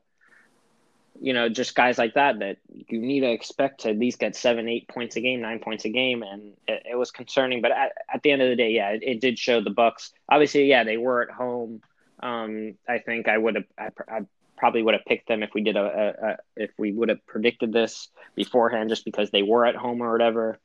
[1.22, 4.36] you know, just guys like that that you need to expect to at least get
[4.36, 7.62] seven, eight points a game, nine points a game, and it, it was concerning.
[7.62, 10.12] But at, at, the end of the day, yeah, it, it, did show the Bucks.
[10.28, 11.82] Obviously, yeah, they were at home.
[12.22, 14.22] Um, I think I would have, I, I,
[14.58, 17.26] probably would have picked them if we did a, a, a if we would have
[17.26, 20.60] predicted this beforehand, just because they were at home or whatever.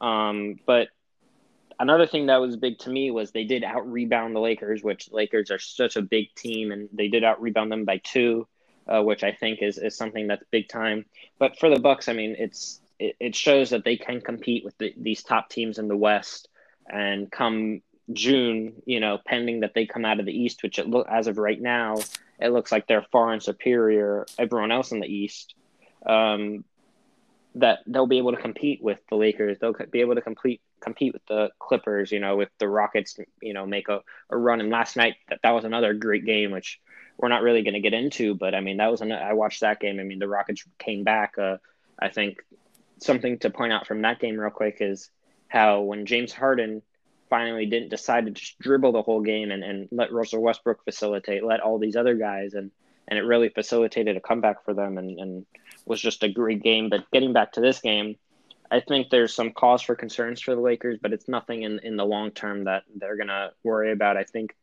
[0.00, 0.88] Um, but
[1.78, 5.10] another thing that was big to me was they did out rebound the Lakers, which
[5.12, 8.46] Lakers are such a big team, and they did out rebound them by two
[8.88, 11.04] uh, which I think is, is something that's big time.
[11.38, 14.76] But for the Bucks, I mean, it's it, it shows that they can compete with
[14.78, 16.48] the, these top teams in the West,
[16.88, 20.88] and come June, you know, pending that they come out of the East, which it
[20.88, 21.96] look as of right now,
[22.40, 25.54] it looks like they're far and superior everyone else in the East.
[26.06, 26.64] Um,
[27.60, 29.58] that they'll be able to compete with the Lakers.
[29.58, 32.12] They'll be able to complete compete with the Clippers.
[32.12, 33.18] You know, with the Rockets.
[33.42, 34.60] You know, make a, a run.
[34.60, 36.80] And last night that that was another great game, which
[37.16, 38.34] we're not really going to get into.
[38.34, 40.00] But I mean, that was an, I watched that game.
[40.00, 41.36] I mean, the Rockets came back.
[41.38, 41.58] Uh,
[41.98, 42.38] I think
[42.98, 45.10] something to point out from that game real quick is
[45.48, 46.82] how when James Harden
[47.28, 51.44] finally didn't decide to just dribble the whole game and, and let Russell Westbrook facilitate,
[51.44, 52.70] let all these other guys and
[53.08, 55.46] and it really facilitated a comeback for them and, and
[55.88, 56.88] was just a great game.
[56.88, 58.16] But getting back to this game,
[58.70, 61.96] I think there's some cause for concerns for the Lakers, but it's nothing in, in
[61.96, 64.16] the long term that they're gonna worry about.
[64.16, 64.54] I think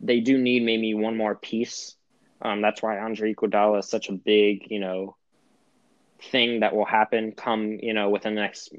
[0.00, 1.96] they do need maybe one more piece
[2.44, 5.16] um, that's why Andre Iguodala is such a big, you know,
[6.30, 8.72] thing that will happen come, you know, within the next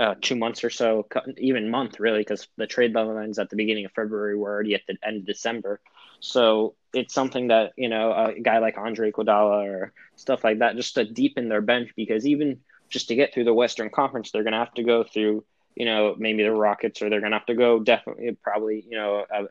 [0.00, 3.84] uh, two months or so, even month really, because the trade deadline's at the beginning
[3.84, 4.34] of February.
[4.34, 5.80] We're already at the end of December,
[6.20, 10.76] so it's something that you know a guy like Andre Iguodala or stuff like that
[10.76, 14.42] just to deepen their bench because even just to get through the Western Conference, they're
[14.42, 15.44] going to have to go through
[15.76, 18.96] you know maybe the Rockets or they're going to have to go definitely probably you
[18.96, 19.44] know a,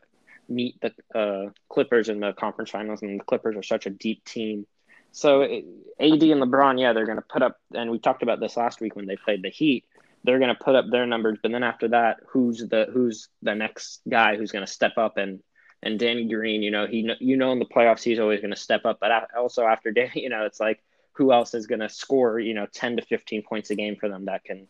[0.48, 4.24] meet the uh, Clippers in the conference finals, and the Clippers are such a deep
[4.24, 4.66] team.
[5.12, 5.52] So AD
[6.00, 8.96] and LeBron, yeah, they're going to put up, and we talked about this last week
[8.96, 9.84] when they played the Heat.
[10.24, 13.54] They're going to put up their numbers, but then after that, who's the who's the
[13.54, 15.40] next guy who's going to step up and
[15.82, 18.60] and Danny Green, you know, he you know in the playoffs he's always going to
[18.60, 21.88] step up, but also after Danny, you know, it's like who else is going to
[21.88, 24.66] score, you know, 10 to 15 points a game for them that can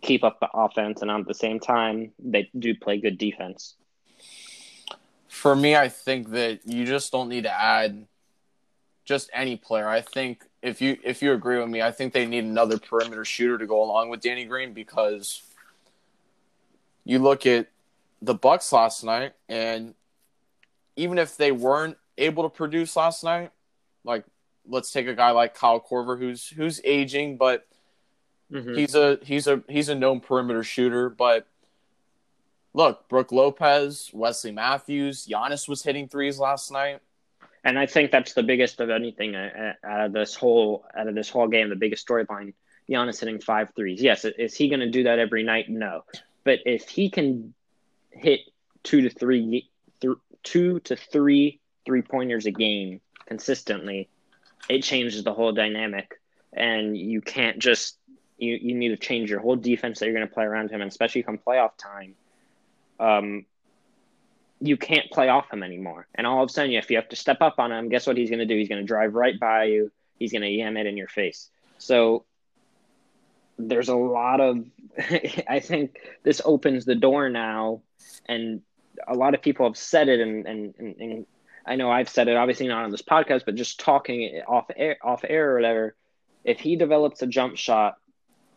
[0.00, 3.76] keep up the offense and at the same time they do play good defense.
[5.28, 8.06] For me, I think that you just don't need to add
[9.12, 9.86] just any player.
[9.86, 13.26] I think if you if you agree with me, I think they need another perimeter
[13.26, 15.42] shooter to go along with Danny Green because
[17.04, 17.68] you look at
[18.22, 19.94] the Bucks last night and
[20.96, 23.50] even if they weren't able to produce last night,
[24.02, 24.24] like
[24.66, 27.66] let's take a guy like Kyle Korver who's who's aging, but
[28.50, 28.74] mm-hmm.
[28.74, 31.46] he's a he's a he's a known perimeter shooter, but
[32.72, 37.00] look, Brook Lopez, Wesley Matthews, Giannis was hitting threes last night.
[37.64, 41.08] And I think that's the biggest of anything uh, uh, out of this whole out
[41.08, 41.68] of this whole game.
[41.68, 42.54] The biggest storyline:
[42.88, 44.02] Giannis hitting five threes.
[44.02, 45.68] Yes, is he going to do that every night?
[45.68, 46.04] No,
[46.44, 47.54] but if he can
[48.10, 48.40] hit
[48.82, 49.70] two to three,
[50.00, 54.08] th- two to three three pointers a game consistently,
[54.68, 56.20] it changes the whole dynamic.
[56.52, 57.96] And you can't just
[58.38, 60.80] you you need to change your whole defense that you're going to play around him,
[60.80, 62.16] and especially come playoff time
[63.02, 63.44] um,
[64.62, 66.06] you can't play off him anymore.
[66.14, 68.16] And all of a sudden, if you have to step up on him, guess what
[68.16, 68.56] he's going to do?
[68.56, 69.90] He's going to drive right by you.
[70.18, 71.50] He's going to yam it in your face.
[71.78, 72.24] So
[73.58, 74.64] there's a lot of
[75.48, 77.82] I think this opens the door now,
[78.26, 78.62] and
[79.06, 81.26] a lot of people have said it, and and, and, and
[81.66, 84.96] I know I've said it, obviously not on this podcast, but just talking off air,
[85.02, 85.96] off air or whatever.
[86.44, 87.96] If he develops a jump shot,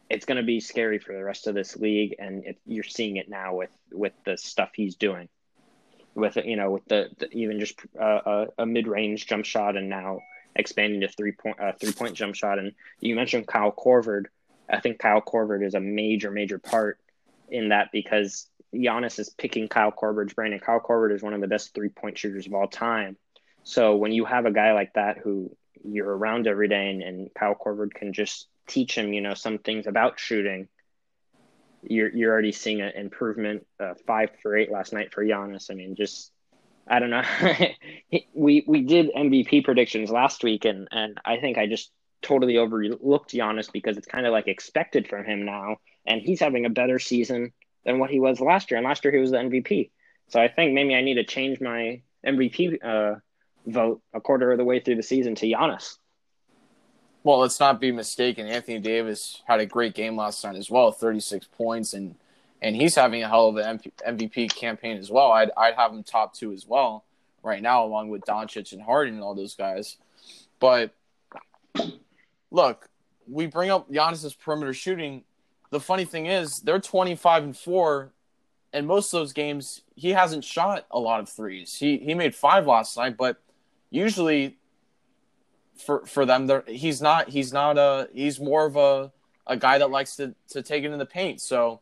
[0.09, 3.17] it's going to be scary for the rest of this league, and it, you're seeing
[3.17, 5.29] it now with with the stuff he's doing,
[6.15, 9.89] with you know with the, the even just uh, a, mid range jump shot, and
[9.89, 10.19] now
[10.55, 12.57] expanding to three point uh, three point jump shot.
[12.59, 14.25] And you mentioned Kyle Korver.
[14.69, 16.99] I think Kyle Korver is a major major part
[17.49, 21.41] in that because Giannis is picking Kyle Korver's brain, and Kyle Korver is one of
[21.41, 23.17] the best three point shooters of all time.
[23.63, 27.33] So when you have a guy like that who you're around every day, and, and
[27.33, 30.67] Kyle Korver can just teach him, you know, some things about shooting,
[31.89, 33.65] you're you're already seeing an improvement.
[33.79, 35.71] Uh, five for eight last night for Giannis.
[35.71, 36.31] I mean, just
[36.87, 37.23] I don't know.
[38.33, 43.31] we we did MVP predictions last week, and and I think I just totally overlooked
[43.31, 46.99] Giannis because it's kind of like expected from him now, and he's having a better
[46.99, 47.53] season
[47.85, 48.77] than what he was last year.
[48.77, 49.91] And last year he was the MVP.
[50.27, 53.19] So I think maybe I need to change my MVP uh,
[53.65, 55.97] vote a quarter of the way through the season to Giannis.
[57.25, 58.45] Well, let's not be mistaken.
[58.45, 62.13] Anthony Davis had a great game last night as well, 36 points, and
[62.61, 65.31] and he's having a hell of an MVP campaign as well.
[65.31, 67.03] I'd I'd have him top two as well
[67.41, 69.97] right now, along with Doncic and Harden and all those guys.
[70.59, 70.93] But
[72.51, 72.89] look,
[73.27, 75.23] we bring up Giannis's perimeter shooting
[75.71, 78.11] the funny thing is they're 25 and 4
[78.71, 81.73] and most of those games he hasn't shot a lot of threes.
[81.73, 83.41] He he made 5 last night, but
[83.89, 84.57] usually
[85.77, 89.11] for for them he's not he's not a he's more of a
[89.47, 91.41] a guy that likes to to take it in the paint.
[91.41, 91.81] So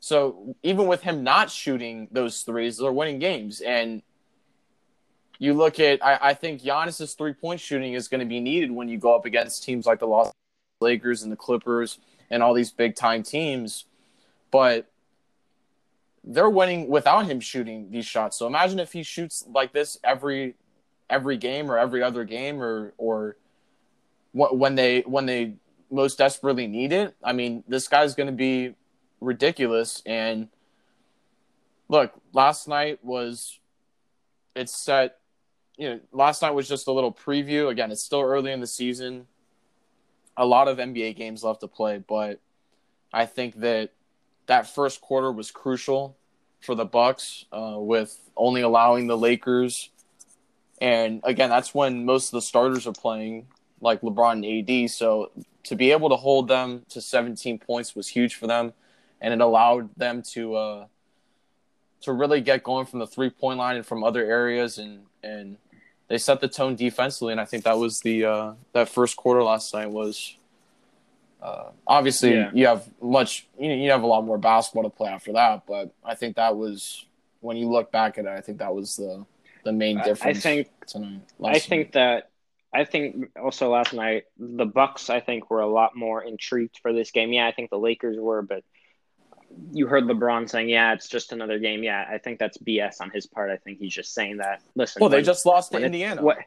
[0.00, 3.60] so even with him not shooting those threes, they're winning games.
[3.60, 4.02] And
[5.38, 8.70] you look at I, I think Giannis's three point shooting is going to be needed
[8.70, 10.32] when you go up against teams like the Los
[10.80, 11.98] Lakers and the Clippers
[12.30, 13.84] and all these big time teams,
[14.50, 14.90] but
[16.24, 18.36] they're winning without him shooting these shots.
[18.36, 20.56] So imagine if he shoots like this every
[21.08, 23.36] every game or every other game or or
[24.32, 25.54] when they when they
[25.90, 27.14] most desperately need it.
[27.22, 28.74] I mean, this guy's going to be
[29.20, 30.02] ridiculous.
[30.04, 30.48] And
[31.88, 33.58] look, last night was
[34.54, 35.18] it's set.
[35.78, 37.70] You know, last night was just a little preview.
[37.70, 39.26] Again, it's still early in the season
[40.36, 42.40] a lot of NBA games left to play, but
[43.12, 43.90] I think that
[44.46, 46.16] that first quarter was crucial
[46.60, 49.90] for the Bucks, uh, with only allowing the Lakers,
[50.80, 53.46] and again, that's when most of the starters are playing,
[53.80, 54.90] like LeBron and AD.
[54.90, 55.30] So
[55.64, 58.72] to be able to hold them to 17 points was huge for them,
[59.20, 60.86] and it allowed them to uh,
[62.02, 65.56] to really get going from the three point line and from other areas, and and
[66.08, 69.42] they set the tone defensively, and I think that was the uh, that first quarter
[69.42, 70.36] last night was.
[71.42, 72.50] Uh, obviously, yeah.
[72.52, 73.46] you have much.
[73.58, 76.36] You know, you have a lot more basketball to play after that, but I think
[76.36, 77.04] that was
[77.40, 78.28] when you look back at it.
[78.30, 79.24] I think that was the
[79.66, 80.38] the main difference.
[80.38, 81.20] I think tonight.
[81.44, 82.30] I think that
[82.72, 85.10] I think also last night the Bucks.
[85.10, 87.32] I think were a lot more intrigued for this game.
[87.32, 88.64] Yeah, I think the Lakers were, but
[89.72, 93.10] you heard LeBron saying, "Yeah, it's just another game." Yeah, I think that's BS on
[93.10, 93.50] his part.
[93.50, 94.62] I think he's just saying that.
[94.76, 96.22] Listen, well, they when, just lost to Indiana.
[96.22, 96.38] What,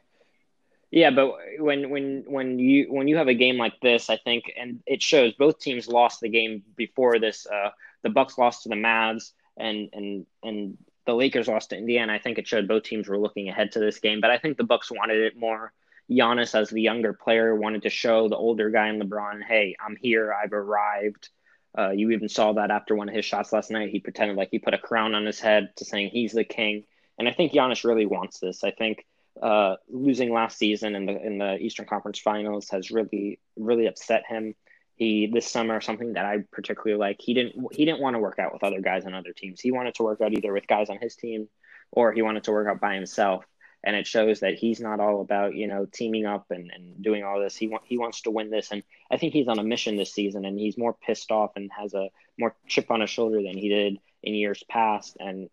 [0.90, 4.52] yeah, but when when when you when you have a game like this, I think,
[4.58, 7.46] and it shows both teams lost the game before this.
[7.46, 7.70] Uh,
[8.02, 10.78] the Bucks lost to the Mavs, and and and
[11.10, 12.12] the Lakers lost to Indiana.
[12.12, 14.56] I think it showed both teams were looking ahead to this game, but I think
[14.56, 15.72] the Bucks wanted it more.
[16.08, 19.96] Giannis, as the younger player, wanted to show the older guy in LeBron, "Hey, I'm
[19.96, 20.32] here.
[20.32, 21.30] I've arrived."
[21.76, 23.90] Uh, you even saw that after one of his shots last night.
[23.90, 26.84] He pretended like he put a crown on his head to saying he's the king.
[27.18, 28.62] And I think Giannis really wants this.
[28.62, 29.04] I think
[29.42, 34.24] uh, losing last season in the in the Eastern Conference Finals has really really upset
[34.28, 34.54] him.
[35.00, 37.22] He this summer something that I particularly like.
[37.22, 39.58] He didn't he didn't want to work out with other guys on other teams.
[39.58, 41.48] He wanted to work out either with guys on his team
[41.90, 43.46] or he wanted to work out by himself
[43.82, 47.24] and it shows that he's not all about you know teaming up and, and doing
[47.24, 47.56] all this.
[47.56, 50.12] He want he wants to win this, and I think he's on a mission this
[50.12, 53.56] season, and he's more pissed off and has a more chip on his shoulder than
[53.56, 55.48] he did in years past, and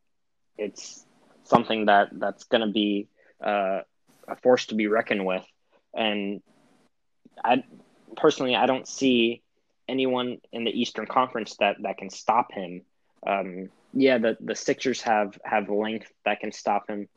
[0.57, 1.05] it's
[1.45, 3.07] something that that's going to be
[3.41, 3.81] uh,
[4.27, 5.45] a force to be reckoned with.
[5.93, 6.41] And
[7.43, 7.63] I
[8.17, 9.41] personally, I don't see
[9.87, 12.81] anyone in the Eastern Conference that that can stop him.
[13.25, 17.07] Um, yeah, the the Sixers have have length that can stop him,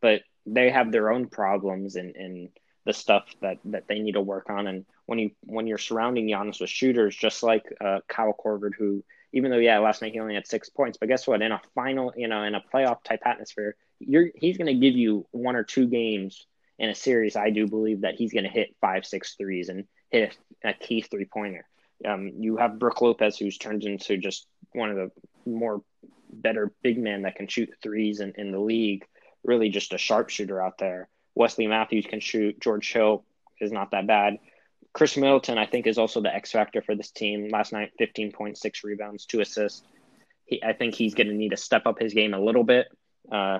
[0.00, 2.48] but they have their own problems and, and
[2.84, 4.66] the stuff that, that they need to work on.
[4.66, 9.04] And when you when you're surrounding Giannis with shooters, just like uh, Kyle Korver, who
[9.32, 11.42] even though yeah last night he only had six points, but guess what?
[11.42, 14.96] In a final, you know, in a playoff type atmosphere, you're he's going to give
[14.96, 16.46] you one or two games
[16.78, 17.36] in a series.
[17.36, 20.72] I do believe that he's going to hit five, six threes and hit a, a
[20.72, 21.66] key three pointer.
[22.06, 25.10] Um, you have Brook Lopez, who's turned into just one of the
[25.50, 25.82] more
[26.30, 29.04] better big men that can shoot threes in, in the league.
[29.44, 31.08] Really, just a sharpshooter out there.
[31.34, 32.60] Wesley Matthews can shoot.
[32.60, 33.24] George Hill
[33.60, 34.38] is not that bad.
[34.92, 37.48] Khris Middleton, I think, is also the X factor for this team.
[37.50, 39.82] Last night, 15.6 rebounds, two assists.
[40.46, 42.88] He, I think he's going to need to step up his game a little bit
[43.30, 43.58] uh,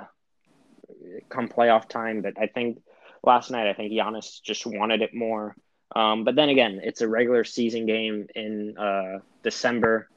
[1.29, 2.23] come playoff time.
[2.23, 2.81] But I think
[3.23, 5.55] last night, I think Giannis just wanted it more.
[5.95, 10.09] Um, but then again, it's a regular season game in uh, December.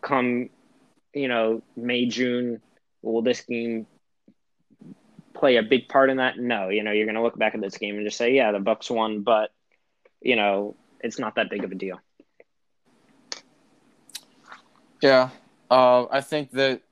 [0.00, 0.50] Come,
[1.14, 2.60] you know, May, June,
[3.02, 3.86] will this game
[5.34, 6.38] play a big part in that?
[6.38, 6.68] No.
[6.68, 8.60] You know, you're going to look back at this game and just say, yeah, the
[8.60, 9.50] Bucks won, but
[10.20, 12.00] you know, it's not that big of a deal.
[15.02, 15.30] Yeah,
[15.70, 16.82] uh, I think that.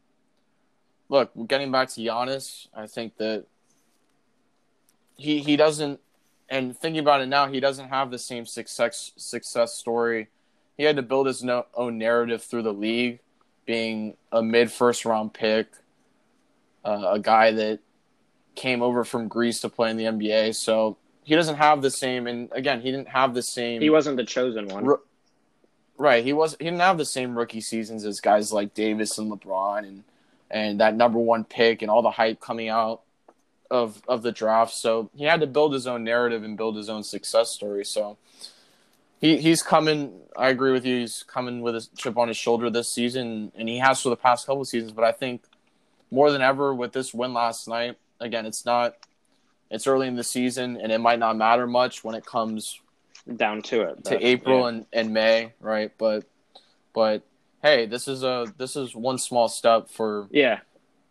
[1.08, 3.44] Look, getting back to Giannis, I think that
[5.16, 5.98] he he doesn't,
[6.50, 10.28] and thinking about it now, he doesn't have the same success success story.
[10.76, 13.20] He had to build his no, own narrative through the league,
[13.66, 15.68] being a mid first round pick,
[16.84, 17.78] uh, a guy that
[18.56, 20.54] came over from Greece to play in the NBA.
[20.56, 22.26] So he doesn't have the same.
[22.26, 23.80] And again, he didn't have the same.
[23.80, 24.84] He wasn't the chosen one.
[24.84, 25.00] Ro-
[25.96, 26.24] right.
[26.24, 26.56] He was.
[26.58, 30.04] He didn't have the same rookie seasons as guys like Davis and LeBron and
[30.50, 33.02] and that number one pick and all the hype coming out
[33.70, 34.74] of of the draft.
[34.74, 37.84] So he had to build his own narrative and build his own success story.
[37.84, 38.18] So
[39.20, 40.20] he he's coming.
[40.36, 41.00] I agree with you.
[41.00, 44.16] He's coming with a chip on his shoulder this season, and he has for the
[44.16, 44.92] past couple of seasons.
[44.92, 45.44] But I think
[46.10, 48.96] more than ever with this win last night, again, it's not
[49.70, 52.80] it's early in the season and it might not matter much when it comes
[53.36, 54.68] down to it to April yeah.
[54.68, 55.92] and, and May, right?
[55.96, 56.24] But
[56.92, 57.22] but
[57.62, 60.60] hey, this is a this is one small step for yeah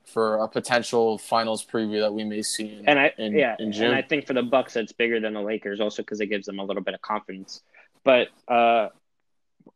[0.10, 3.72] for a potential finals preview that we may see in, and I in, yeah in
[3.72, 3.88] June.
[3.88, 6.46] and I think for the Bucks it's bigger than the Lakers also because it gives
[6.46, 7.62] them a little bit of confidence.
[8.04, 8.90] But uh,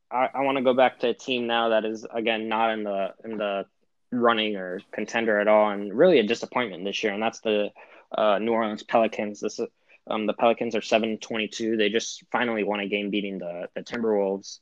[0.10, 2.84] I, I want to go back to a team now that is again not in
[2.84, 3.66] the in the
[4.12, 7.72] running or contender at all, and really a disappointment this year, and that's the
[8.16, 9.40] uh, New Orleans Pelicans.
[9.40, 9.60] This
[10.08, 11.78] um, the Pelicans are seven twenty two.
[11.78, 14.60] They just finally won a game beating the the Timberwolves,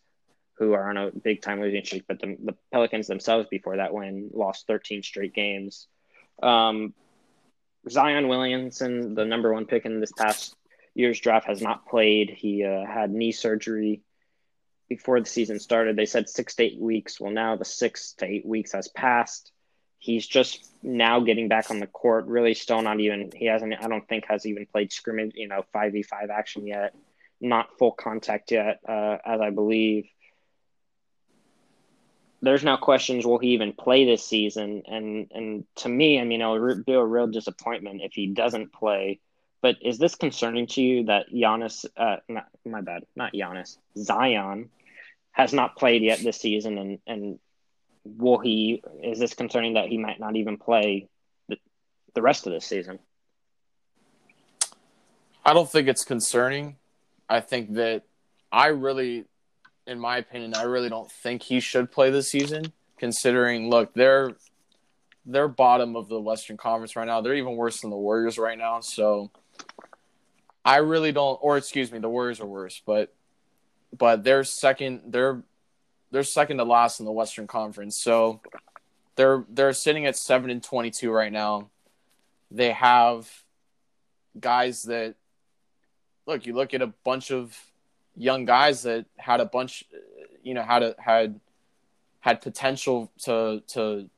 [0.61, 2.05] who are on a big time losing streak.
[2.07, 5.87] But the, the Pelicans themselves before that win lost thirteen straight games.
[6.41, 6.93] Um,
[7.89, 10.55] Zion Williamson, the number one pick in this past
[10.93, 12.29] year's draft, has not played.
[12.29, 14.01] He uh, had knee surgery
[14.87, 15.95] before the season started.
[15.95, 17.19] They said six to eight weeks.
[17.19, 19.51] Well, now the six to eight weeks has passed
[20.01, 22.25] he's just now getting back on the court.
[22.25, 23.31] Really, still not even.
[23.33, 23.73] He hasn't.
[23.79, 25.31] I don't think has even played scrimmage.
[25.35, 26.93] You know, five v five action yet.
[27.39, 30.09] Not full contact yet, uh, as I believe.
[32.41, 34.83] There's now questions: Will he even play this season?
[34.87, 39.19] And and to me, I mean, it'll be a real disappointment if he doesn't play.
[39.61, 41.85] But is this concerning to you that Giannis?
[41.95, 43.77] Uh, not, my bad, not Giannis.
[43.95, 44.69] Zion
[45.31, 47.39] has not played yet this season, and and
[48.03, 51.07] will he is this concerning that he might not even play
[51.47, 51.57] the,
[52.15, 52.99] the rest of this season?
[55.45, 56.77] I don't think it's concerning.
[57.29, 58.03] I think that
[58.51, 59.25] I really
[59.91, 64.35] in my opinion, I really don't think he should play this season considering look, they're
[65.25, 67.21] they're bottom of the Western Conference right now.
[67.21, 69.31] They're even worse than the Warriors right now, so
[70.63, 73.13] I really don't or excuse me, the Warriors are worse, but
[73.95, 75.43] but they're second they're
[76.11, 77.97] they're second to last in the Western Conference.
[77.97, 78.41] So
[79.15, 81.69] they're they're sitting at seven and twenty two right now.
[82.49, 83.29] They have
[84.39, 85.15] guys that
[86.27, 86.45] look.
[86.45, 87.57] You look at a bunch of
[88.21, 89.83] young guys that had a bunch,
[90.43, 91.39] you know, had a, had
[92.19, 94.09] had potential to to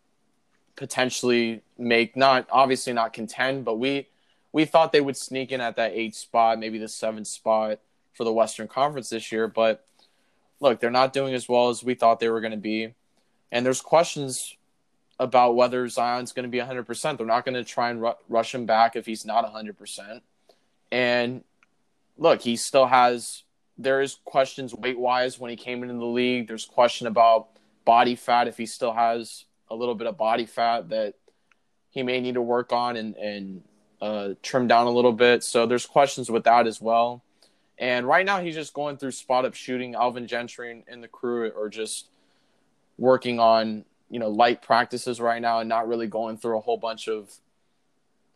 [0.75, 4.07] potentially make not obviously not contend, but we
[4.51, 7.79] we thought they would sneak in at that eight spot, maybe the seventh spot
[8.13, 9.85] for the Western Conference this year, but
[10.59, 12.93] look, they're not doing as well as we thought they were going to be.
[13.51, 14.55] And there's questions
[15.19, 17.17] about whether Zion's going to be 100%.
[17.17, 20.21] They're not going to try and ru- rush him back if he's not 100%.
[20.91, 21.43] And
[22.17, 23.43] look, he still has
[23.77, 26.47] there is questions weight wise when he came into the league.
[26.47, 27.47] There's question about
[27.85, 31.15] body fat if he still has a little bit of body fat that
[31.89, 33.63] he may need to work on and and
[34.01, 35.43] uh, trim down a little bit.
[35.43, 37.23] So there's questions with that as well.
[37.77, 39.95] And right now, he's just going through spot up shooting.
[39.95, 42.09] Alvin Gentry and, and the crew are just
[42.97, 46.77] working on you know light practices right now and not really going through a whole
[46.77, 47.31] bunch of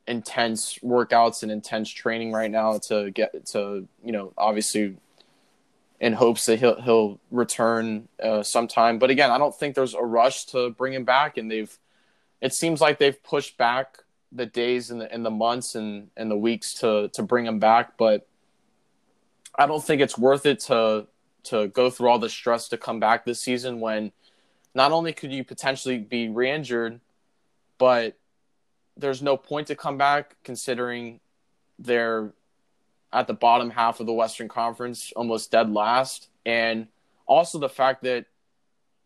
[0.08, 4.98] intense workouts and intense training right now to get to you know obviously
[6.00, 9.00] in hopes that he'll he'll return uh, sometime.
[9.00, 11.76] But again, I don't think there's a rush to bring him back, and they've
[12.42, 14.00] it seems like they've pushed back
[14.32, 17.60] the days and the and the months and and the weeks to to bring him
[17.60, 18.28] back, but
[19.58, 21.08] I don't think it's worth it to
[21.46, 24.12] to go through all the stress to come back this season when
[24.76, 27.00] not only could you potentially be re-injured,
[27.78, 28.18] but
[28.98, 31.20] there's no point to come back considering
[31.80, 32.34] they're
[33.12, 36.88] at the bottom half of the Western Conference, almost dead last, and
[37.26, 38.26] also the fact that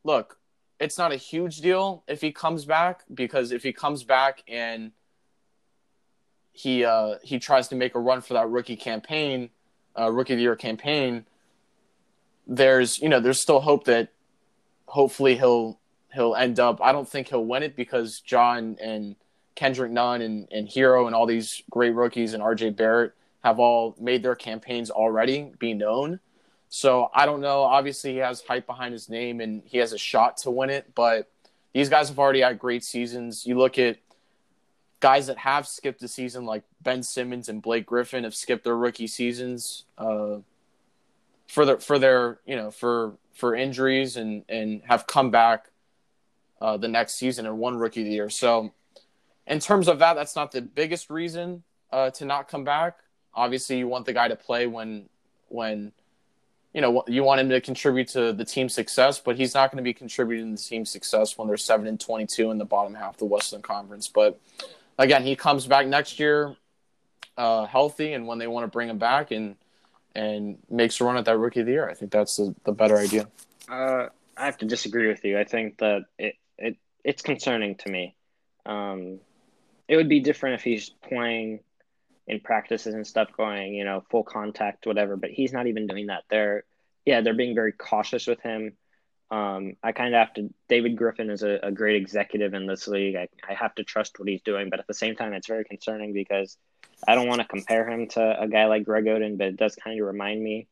[0.04, 0.38] look,
[0.80, 4.92] it's not a huge deal if he comes back because if he comes back and
[6.54, 9.50] he uh, he tries to make a run for that rookie campaign,
[9.98, 11.26] uh, rookie of the year campaign,
[12.48, 14.10] there's you know there's still hope that
[14.88, 15.80] hopefully he'll
[16.14, 16.82] he'll end up.
[16.82, 19.16] I don't think he'll win it because Ja and
[19.56, 23.14] Kendrick Nunn and, and Herro and all these great rookies and RJ Barrett
[23.44, 26.20] have all made their campaigns already be known.
[26.70, 27.62] So I don't know.
[27.62, 30.94] Obviously, he has hype behind his name and he has a shot to win it.
[30.96, 31.30] But
[31.74, 33.46] these guys have already had great seasons.
[33.46, 33.98] You look at
[35.00, 38.78] guys that have skipped the season, like Ben Simmons and Blake Griffin, have skipped their
[38.78, 40.38] rookie seasons uh,
[41.48, 45.72] for their for their you know for for injuries and and have come back
[46.62, 48.30] uh, the next season and won rookie of the year.
[48.30, 48.72] So
[49.48, 52.98] in terms of that, that's not the biggest reason uh, to not come back.
[53.34, 55.10] Obviously, you want the guy to play when
[55.48, 55.92] when
[56.74, 59.78] you know you want him to contribute to the team's success, but he's not going
[59.78, 62.94] to be contributing to the team's success when they're seven and twenty-two in the bottom
[62.94, 64.08] half of the Western Conference.
[64.08, 64.40] But
[64.98, 66.56] again, he comes back next year
[67.38, 69.56] uh, healthy, and when they want to bring him back and
[70.14, 72.74] and makes a run at that rookie of the year, I think that's the, the
[72.74, 73.28] better idea.
[73.70, 75.40] Uh, I have to disagree with you.
[75.40, 78.16] I think that it, it it's concerning to me.
[78.66, 79.20] Um,
[79.88, 81.62] it would be different if he's playing
[82.32, 85.18] in practices and stuff, going you know full contact, whatever.
[85.18, 86.24] But he's not even doing that.
[86.30, 86.64] They're
[87.06, 88.78] yeah, they're being very cautious with him.
[89.30, 90.54] Um, I kind of have to.
[90.70, 93.16] David Griffin is a, a great executive in this league.
[93.16, 95.66] I, I have to trust what he's doing, but at the same time, it's very
[95.66, 96.58] concerning because
[97.08, 99.76] I don't want to compare him to a guy like Greg Oden, but it does
[99.76, 100.68] kind of remind me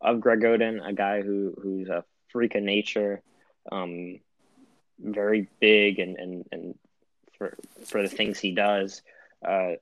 [0.00, 3.22] of Greg Oden, a guy who who's a freak of nature,
[3.70, 4.20] um,
[4.98, 6.74] very big and and and
[7.36, 9.02] for for the things he does.
[9.46, 9.72] Uh,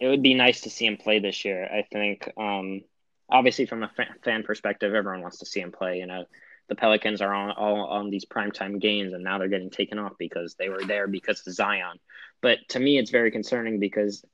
[0.00, 1.64] it would be nice to see him play this year.
[1.64, 2.82] I think, um,
[3.28, 3.90] obviously, from a
[4.24, 5.98] fan perspective, everyone wants to see him play.
[5.98, 6.24] You know,
[6.68, 10.12] the Pelicans are on all on these primetime games, and now they're getting taken off
[10.18, 11.98] because they were there because of Zion.
[12.40, 14.24] But to me, it's very concerning because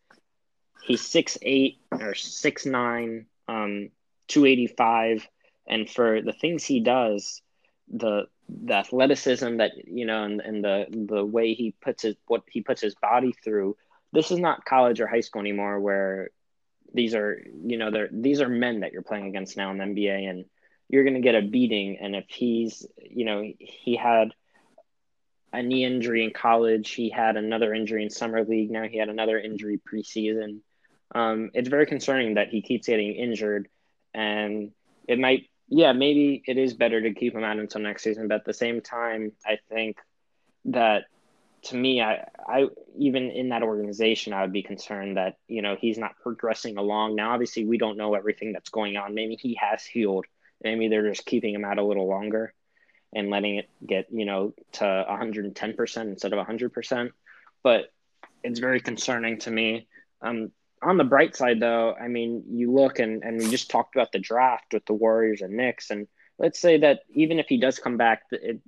[0.83, 3.91] he's six eight or six nine, um,
[4.29, 5.27] two eighty five,
[5.67, 7.43] and for the things he does,
[7.93, 12.43] the the athleticism that you know, and, and the the way he puts his what
[12.49, 13.77] he puts his body through.
[14.13, 16.31] This is not college or high school anymore, where
[16.93, 19.85] these are you know they're these are men that you're playing against now in the
[19.85, 20.45] NBA, and
[20.91, 21.99] you're going to get a beating.
[22.01, 24.35] And if he's, you know, he had
[25.53, 28.71] a knee injury in college, he had another injury in summer league.
[28.71, 30.61] Now he had another injury preseason.
[31.15, 33.69] Um, it's very concerning that he keeps getting injured,
[34.15, 34.73] and
[35.09, 38.29] it might, yeah, maybe it is better to keep him out until next season.
[38.29, 39.97] But at the same time, I think
[40.67, 41.05] that
[41.65, 42.67] to me, I, I
[42.99, 47.17] even in that organization, I would be concerned that you know he's not progressing along.
[47.17, 49.15] Now, obviously, we don't know everything that's going on.
[49.15, 50.27] Maybe he has healed
[50.63, 52.53] Maybe they're just keeping him out a little longer
[53.15, 57.11] and letting it get, you know, to 110% instead of 100%.
[57.63, 57.93] But
[58.45, 59.89] it's very concerning to me.
[60.23, 60.53] Um,
[60.83, 64.13] on the bright side, though, I mean, you look and, and we just talked about
[64.13, 65.91] the draft with the Warriors and Knicks.
[65.91, 66.07] And
[66.39, 68.61] let's say that even if he does come back, it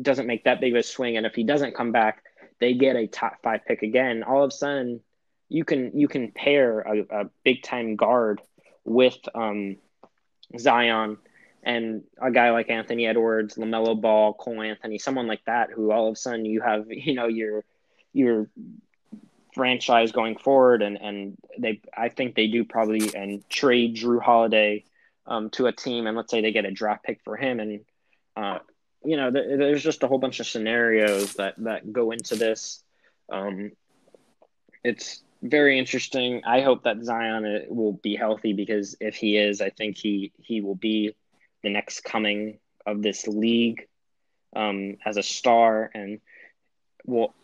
[0.00, 1.16] doesn't make that big of a swing.
[1.16, 2.22] And if he doesn't come back,
[2.60, 4.22] they get a top five pick again.
[4.22, 5.00] All of a sudden,
[5.48, 8.40] you can you can pair a, a big time guard
[8.84, 9.76] with um,
[10.58, 11.18] Zion
[11.62, 16.08] and a guy like Anthony Edwards, LaMelo Ball, Cole Anthony, someone like that, who all
[16.08, 17.64] of a sudden you have, you know, your
[18.12, 18.48] your
[19.54, 24.84] franchise going forward, and and they, I think they do probably and trade Jrue Holiday
[25.26, 27.80] um, to a team, and let's say they get a draft pick for him, and
[28.36, 28.58] uh,
[29.06, 32.82] you know, th- there's just a whole bunch of scenarios that that go into this.
[33.30, 33.72] Um,
[34.84, 36.42] it's very interesting.
[36.44, 40.32] I hope that Zion uh, will be healthy because if he is, I think he
[40.38, 41.14] he will be
[41.62, 43.88] the next coming of this league
[44.54, 45.90] um, as a star.
[45.94, 46.20] And
[47.04, 47.34] we'll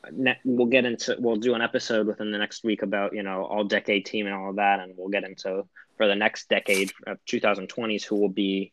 [0.44, 3.64] we'll get into we'll do an episode within the next week about you know all
[3.64, 7.18] decade team and all of that, and we'll get into for the next decade of
[7.26, 8.72] 2020s who will be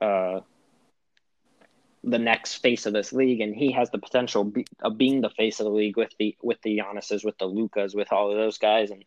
[0.00, 0.40] uh,
[2.06, 5.30] the next face of this league, and he has the potential be, of being the
[5.30, 8.36] face of the league with the with the Giannis's, with the Lukas, with all of
[8.36, 8.90] those guys.
[8.90, 9.04] And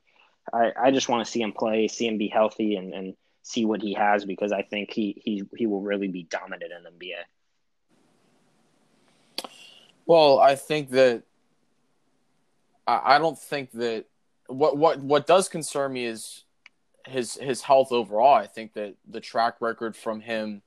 [0.52, 3.66] I, I just want to see him play, see him be healthy, and, and see
[3.66, 6.90] what he has because I think he he he will really be dominant in the
[6.90, 7.22] NBA.
[10.06, 11.24] Well, I think that
[12.88, 14.06] I, I don't think that
[14.48, 16.44] what what what does concern me is
[17.06, 18.34] his his health overall.
[18.34, 20.62] I think that the track record from him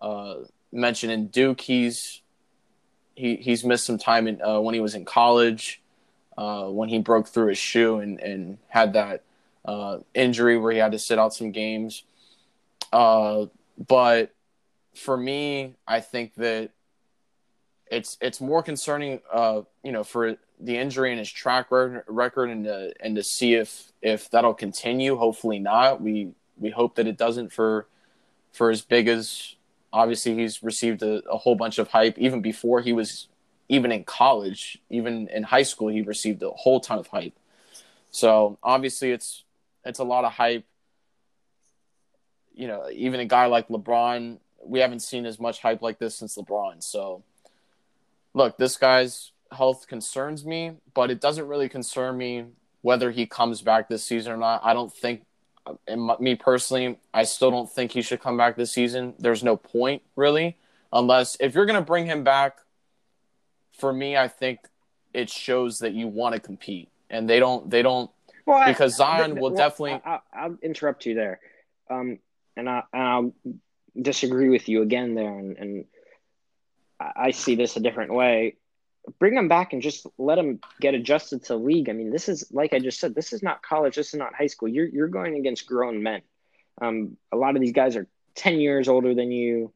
[0.00, 0.36] uh,
[0.72, 2.22] mentioned in Duke, he's
[3.14, 5.82] he he's missed some time in, uh, when he was in college,
[6.36, 9.22] uh, when he broke through his shoe and and had that
[9.64, 12.04] uh, injury where he had to sit out some games.
[12.92, 13.46] Uh,
[13.86, 14.34] but
[14.94, 16.70] for me, I think that
[17.90, 22.64] it's it's more concerning, uh, you know, for the injury and his track record, and
[22.64, 25.16] to, and to see if if that'll continue.
[25.16, 26.00] Hopefully not.
[26.00, 27.86] We we hope that it doesn't for
[28.52, 29.54] for as big as
[29.92, 33.28] obviously he's received a, a whole bunch of hype even before he was
[33.68, 37.34] even in college, even in high school, he received a whole ton of hype.
[38.10, 39.44] So obviously, it's
[39.84, 40.64] it's a lot of hype.
[42.54, 46.16] You know, even a guy like LeBron, we haven't seen as much hype like this
[46.16, 46.82] since LeBron.
[46.82, 47.22] So,
[48.34, 52.46] look, this guy's health concerns me, but it doesn't really concern me
[52.82, 54.60] whether he comes back this season or not.
[54.64, 55.22] I don't think,
[55.86, 59.14] and me personally, I still don't think he should come back this season.
[59.18, 60.56] There's no point really,
[60.92, 62.58] unless if you're going to bring him back.
[63.72, 64.58] For me, I think
[65.14, 67.70] it shows that you want to compete, and they don't.
[67.70, 68.10] They don't
[68.44, 70.02] well, because Zion will well, definitely.
[70.04, 71.38] I, will interrupt you there,
[71.88, 72.18] um,
[72.56, 73.34] and I and, I, will
[74.00, 75.84] disagree with you again there, and, and
[76.98, 78.56] I see this a different way
[79.18, 81.88] bring them back and just let them get adjusted to league.
[81.88, 84.34] I mean, this is like I just said, this is not college, this is not
[84.34, 84.68] high school.
[84.68, 86.22] You're you're going against grown men.
[86.80, 89.72] Um, a lot of these guys are ten years older than you,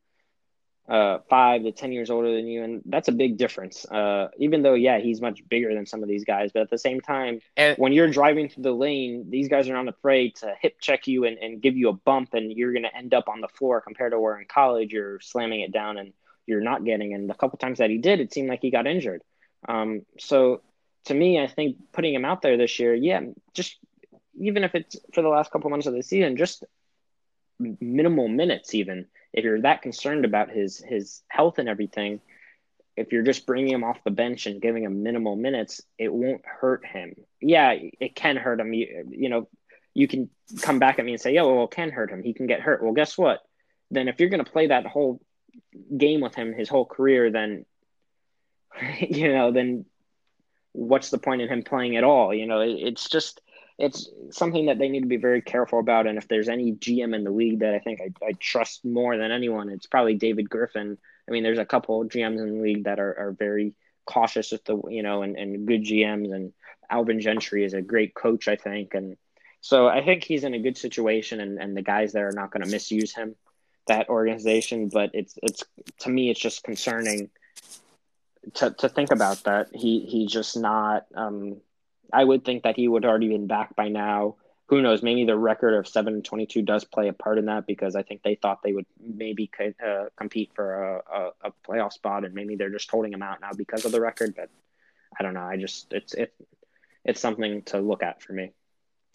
[0.88, 3.84] uh, five to ten years older than you, and that's a big difference.
[3.84, 6.78] Uh, even though yeah, he's much bigger than some of these guys, but at the
[6.78, 10.54] same time, and, when you're driving through the lane, these guys are not afraid to
[10.60, 13.28] hip check you and, and give you a bump, and you're going to end up
[13.28, 16.12] on the floor compared to where in college you're slamming it down and
[16.47, 17.14] you're not getting.
[17.14, 19.22] And the couple times that he did, it seemed like he got injured.
[19.68, 20.62] Um, so
[21.05, 23.20] to me, I think putting him out there this year, yeah,
[23.55, 23.76] just
[24.38, 26.64] even if it's for the last couple months of the season, just
[27.59, 32.20] minimal minutes, even if you're that concerned about his his health and everything,
[32.97, 36.43] if you're just bringing him off the bench and giving him minimal minutes, it won't
[36.45, 37.14] hurt him.
[37.40, 38.72] Yeah, it can hurt him.
[38.72, 39.49] You, you know,
[39.95, 40.30] you can
[40.61, 42.22] come back at me and say, "Yeah, well, it can hurt him.
[42.22, 43.40] He can get hurt." Well, guess what?
[43.90, 45.20] Then if you're going to play that whole
[45.96, 47.64] game with him his whole career, then
[49.00, 49.84] you know, then
[50.72, 52.32] what's the point in him playing at all?
[52.34, 53.40] You know, it, it's just
[53.78, 56.07] it's something that they need to be very careful about.
[56.07, 59.16] And if there's any GM in the league that I think I, I trust more
[59.16, 60.98] than anyone, it's probably David Griffin.
[61.26, 63.74] I mean, there's a couple GMs in the league that are, are very
[64.05, 66.53] cautious with the you know and, and good GMs and
[66.90, 68.94] Alvin Gentry is a great coach, I think.
[68.94, 69.16] And
[69.61, 72.50] so I think he's in a good situation and, and the guys there are not
[72.50, 73.36] going to misuse him
[73.87, 75.64] that organization, but it's it's
[76.01, 77.30] to me it's just concerning
[78.55, 79.68] to to think about that.
[79.74, 81.07] He he's just not.
[81.14, 81.61] Um,
[82.12, 84.37] I would think that he would already been back by now.
[84.66, 85.03] Who knows?
[85.03, 87.97] Maybe the record of seven and twenty two does play a part in that because
[87.97, 91.93] I think they thought they would maybe co- uh, compete for a, a, a, playoff
[91.93, 94.35] spot, and maybe they're just holding him out now because of the record.
[94.37, 94.51] But
[95.18, 95.43] I don't know.
[95.43, 96.35] I just it's it
[97.05, 98.53] it's something to look at for me,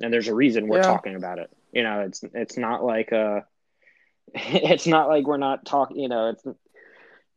[0.02, 0.84] and there's a reason we're yeah.
[0.84, 1.50] talking about it.
[1.72, 3.42] You know, it's it's not like uh
[4.34, 5.98] it's not like we're not talking.
[6.00, 6.44] You know, it's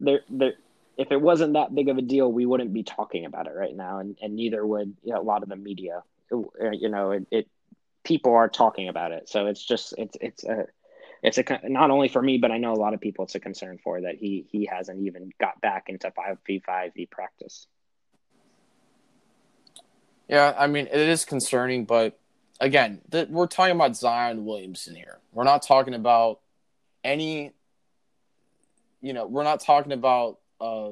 [0.00, 0.20] there.
[0.28, 0.54] There.
[0.96, 3.74] If it wasn't that big of a deal, we wouldn't be talking about it right
[3.74, 6.02] now, and, and neither would you know, a lot of the media.
[6.32, 7.48] Uh, you know, it, it
[8.04, 10.66] people are talking about it, so it's just it's it's a
[11.22, 13.24] it's a not only for me, but I know a lot of people.
[13.24, 16.92] It's a concern for that he he hasn't even got back into five v five
[16.94, 17.66] v practice.
[20.28, 22.18] Yeah, I mean it is concerning, but
[22.60, 25.18] again, th- we're talking about Zion Williamson here.
[25.32, 26.40] We're not talking about
[27.04, 27.52] any
[29.00, 30.90] you know we're not talking about uh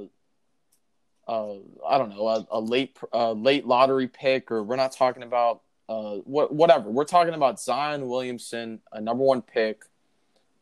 [1.27, 1.55] uh
[1.87, 5.63] I don't know a, a late uh, late lottery pick or we're not talking about
[5.89, 6.91] uh what whatever.
[6.91, 9.85] We're talking about Zion Williamson a number one pick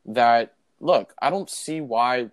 [0.07, 2.30] that look I don't see why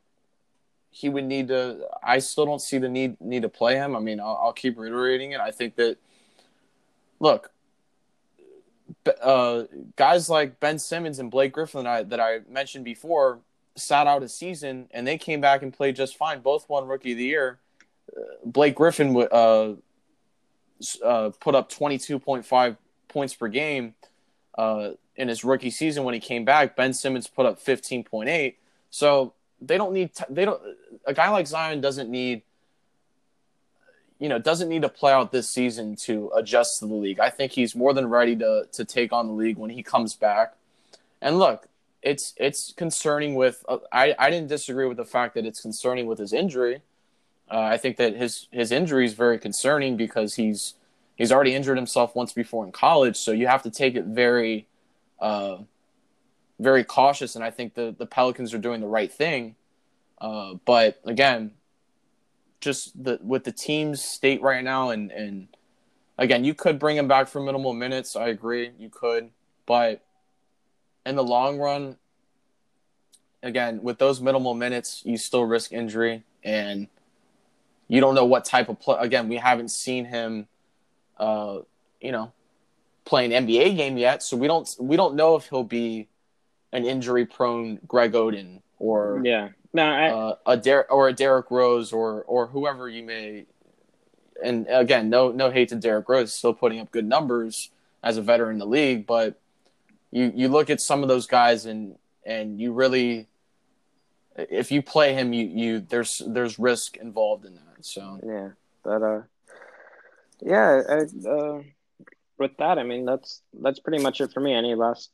[0.89, 3.95] he would need to I still don't see the need need to play him.
[3.95, 5.39] I mean I'll, I'll keep reiterating it.
[5.39, 5.97] I think that
[7.20, 7.53] look
[9.22, 9.64] uh,
[9.95, 13.39] guys like Ben Simmons and Blake Griffin that I, that I mentioned before
[13.76, 16.41] sat out a season and they came back and played just fine.
[16.41, 17.60] Both won Rookie of the Year.
[18.16, 19.74] Uh, Blake Griffin uh,
[21.04, 22.78] uh, put up 22.5
[23.08, 23.95] points per game
[24.58, 26.76] uh, in his rookie season when he came back.
[26.76, 28.56] Ben Simmons put up 15.8.
[28.89, 30.62] So they don't need t- they don't
[31.06, 32.43] a guy like Zion doesn't need
[34.24, 37.19] you know, doesn't need to play out this season to adjust to the league.
[37.19, 40.15] I think he's more than ready to to take on the league when he comes
[40.15, 40.53] back.
[41.21, 41.67] And look,
[42.01, 46.05] it's it's concerning with uh, I I didn't disagree with the fact that it's concerning
[46.05, 46.84] with his injury.
[47.51, 50.76] Uh, I think that his his injury is very concerning because he's
[51.17, 54.67] he's already injured himself once before in college, so you have to take it very
[55.19, 55.57] uh,
[56.61, 59.57] very cautious, and I think the the Pelicans are doing the right thing.
[60.21, 61.51] Uh, but again,
[62.64, 65.47] just the with the team's state right now, and and
[66.18, 68.16] again, you could bring him back for minimal minutes.
[68.16, 69.30] I agree, you could,
[69.66, 70.03] but
[71.05, 71.97] in the long run,
[73.41, 76.88] again, with those minimal minutes, you still risk injury, and
[77.88, 78.97] you don't know what type of play.
[78.99, 80.47] Again, we haven't seen him,
[81.18, 81.59] uh,
[81.99, 82.32] you know,
[83.05, 86.07] play an NBA game yet, so we don't we don't know if he'll be
[86.72, 91.49] an injury prone Greg Oden or yeah, no, I, uh, a Der- or a Derrick
[91.49, 93.45] Rose or or whoever you may.
[94.43, 97.69] And again, no no hate to Derrick Rose, still putting up good numbers
[98.01, 99.39] as a veteran in the league, but
[100.11, 101.95] you you look at some of those guys and
[102.26, 103.28] and you really
[104.36, 108.49] if you play him you you there's there's risk involved in that so yeah
[108.84, 109.21] but uh
[110.41, 111.61] yeah I, uh,
[112.38, 115.11] with that i mean that's that's pretty much it for me any last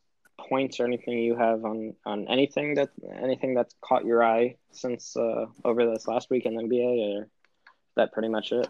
[0.47, 2.89] points or anything you have on on anything that
[3.21, 7.27] anything that's caught your eye since uh over this last week in the nba or
[7.95, 8.67] that pretty much it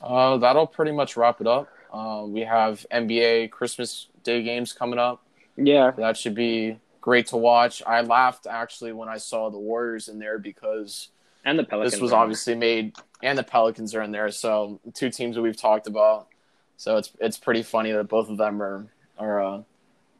[0.00, 4.98] uh that'll pretty much wrap it up uh, we have nba christmas day games coming
[4.98, 5.22] up
[5.56, 7.82] yeah that should be great to watch.
[7.86, 11.08] I laughed actually when I saw the Warriors in there because
[11.44, 11.92] and the Pelicans.
[11.92, 14.30] This was obviously made, and the Pelicans are in there.
[14.30, 16.28] So two teams that we've talked about.
[16.76, 18.86] So it's it's pretty funny that both of them are
[19.18, 19.62] are uh,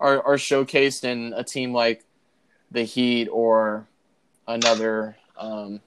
[0.01, 2.05] are, are showcased in a team like
[2.71, 3.87] the Heat or
[4.49, 5.81] another um,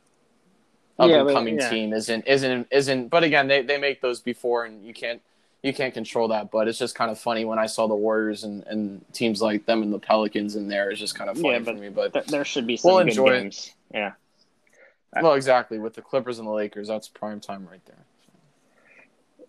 [0.99, 1.70] up and coming yeah.
[1.70, 3.07] team isn't isn't isn't.
[3.09, 5.22] But again, they they make those before, and you can't
[5.64, 6.51] you can't control that.
[6.51, 9.66] But it's just kind of funny when I saw the Warriors and, and teams like
[9.66, 10.91] them and the Pelicans in there.
[10.91, 11.89] It's just kind of funny yeah, for me.
[11.89, 13.74] But th- there should be some we'll enjoy games.
[13.91, 13.97] It.
[13.97, 14.11] Yeah.
[15.22, 15.78] Well, exactly.
[15.78, 18.03] With the Clippers and the Lakers, that's prime time right there.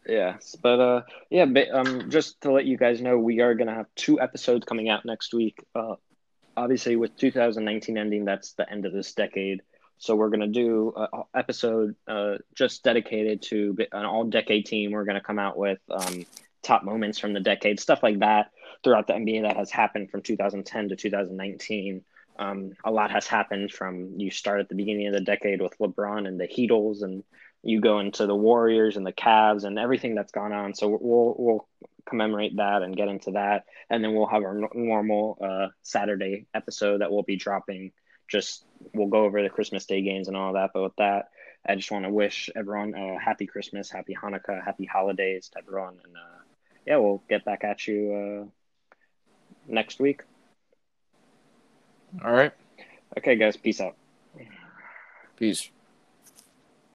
[0.06, 3.74] Yes, but uh, yeah, but, um, just to let you guys know, we are gonna
[3.74, 5.64] have two episodes coming out next week.
[5.74, 5.94] Uh,
[6.56, 9.62] obviously, with 2019 ending, that's the end of this decade.
[9.96, 14.90] So we're gonna do an episode uh, just dedicated to an all decade team.
[14.92, 16.26] We're gonna come out with um,
[16.62, 18.50] top moments from the decade, stuff like that
[18.82, 22.04] throughout the NBA that has happened from 2010 to 2019.
[22.36, 25.78] Um, a lot has happened from you start at the beginning of the decade with
[25.78, 27.22] LeBron and the Heatles, and
[27.64, 30.74] you go into the Warriors and the Cavs and everything that's gone on.
[30.74, 31.68] So we'll we'll
[32.06, 37.00] commemorate that and get into that, and then we'll have our normal uh, Saturday episode
[37.00, 37.92] that we'll be dropping
[38.28, 40.70] just we'll go over the Christmas Day games and all that.
[40.74, 41.28] But with that,
[41.66, 45.96] I just want to wish everyone a happy Christmas, happy Hanukkah, happy holidays to everyone,
[46.04, 46.42] and uh,
[46.86, 48.94] yeah, we'll get back at you uh,
[49.66, 50.22] next week.
[52.22, 52.52] All right.
[53.18, 53.56] Okay, guys.
[53.56, 53.96] Peace out.
[55.36, 55.70] Peace.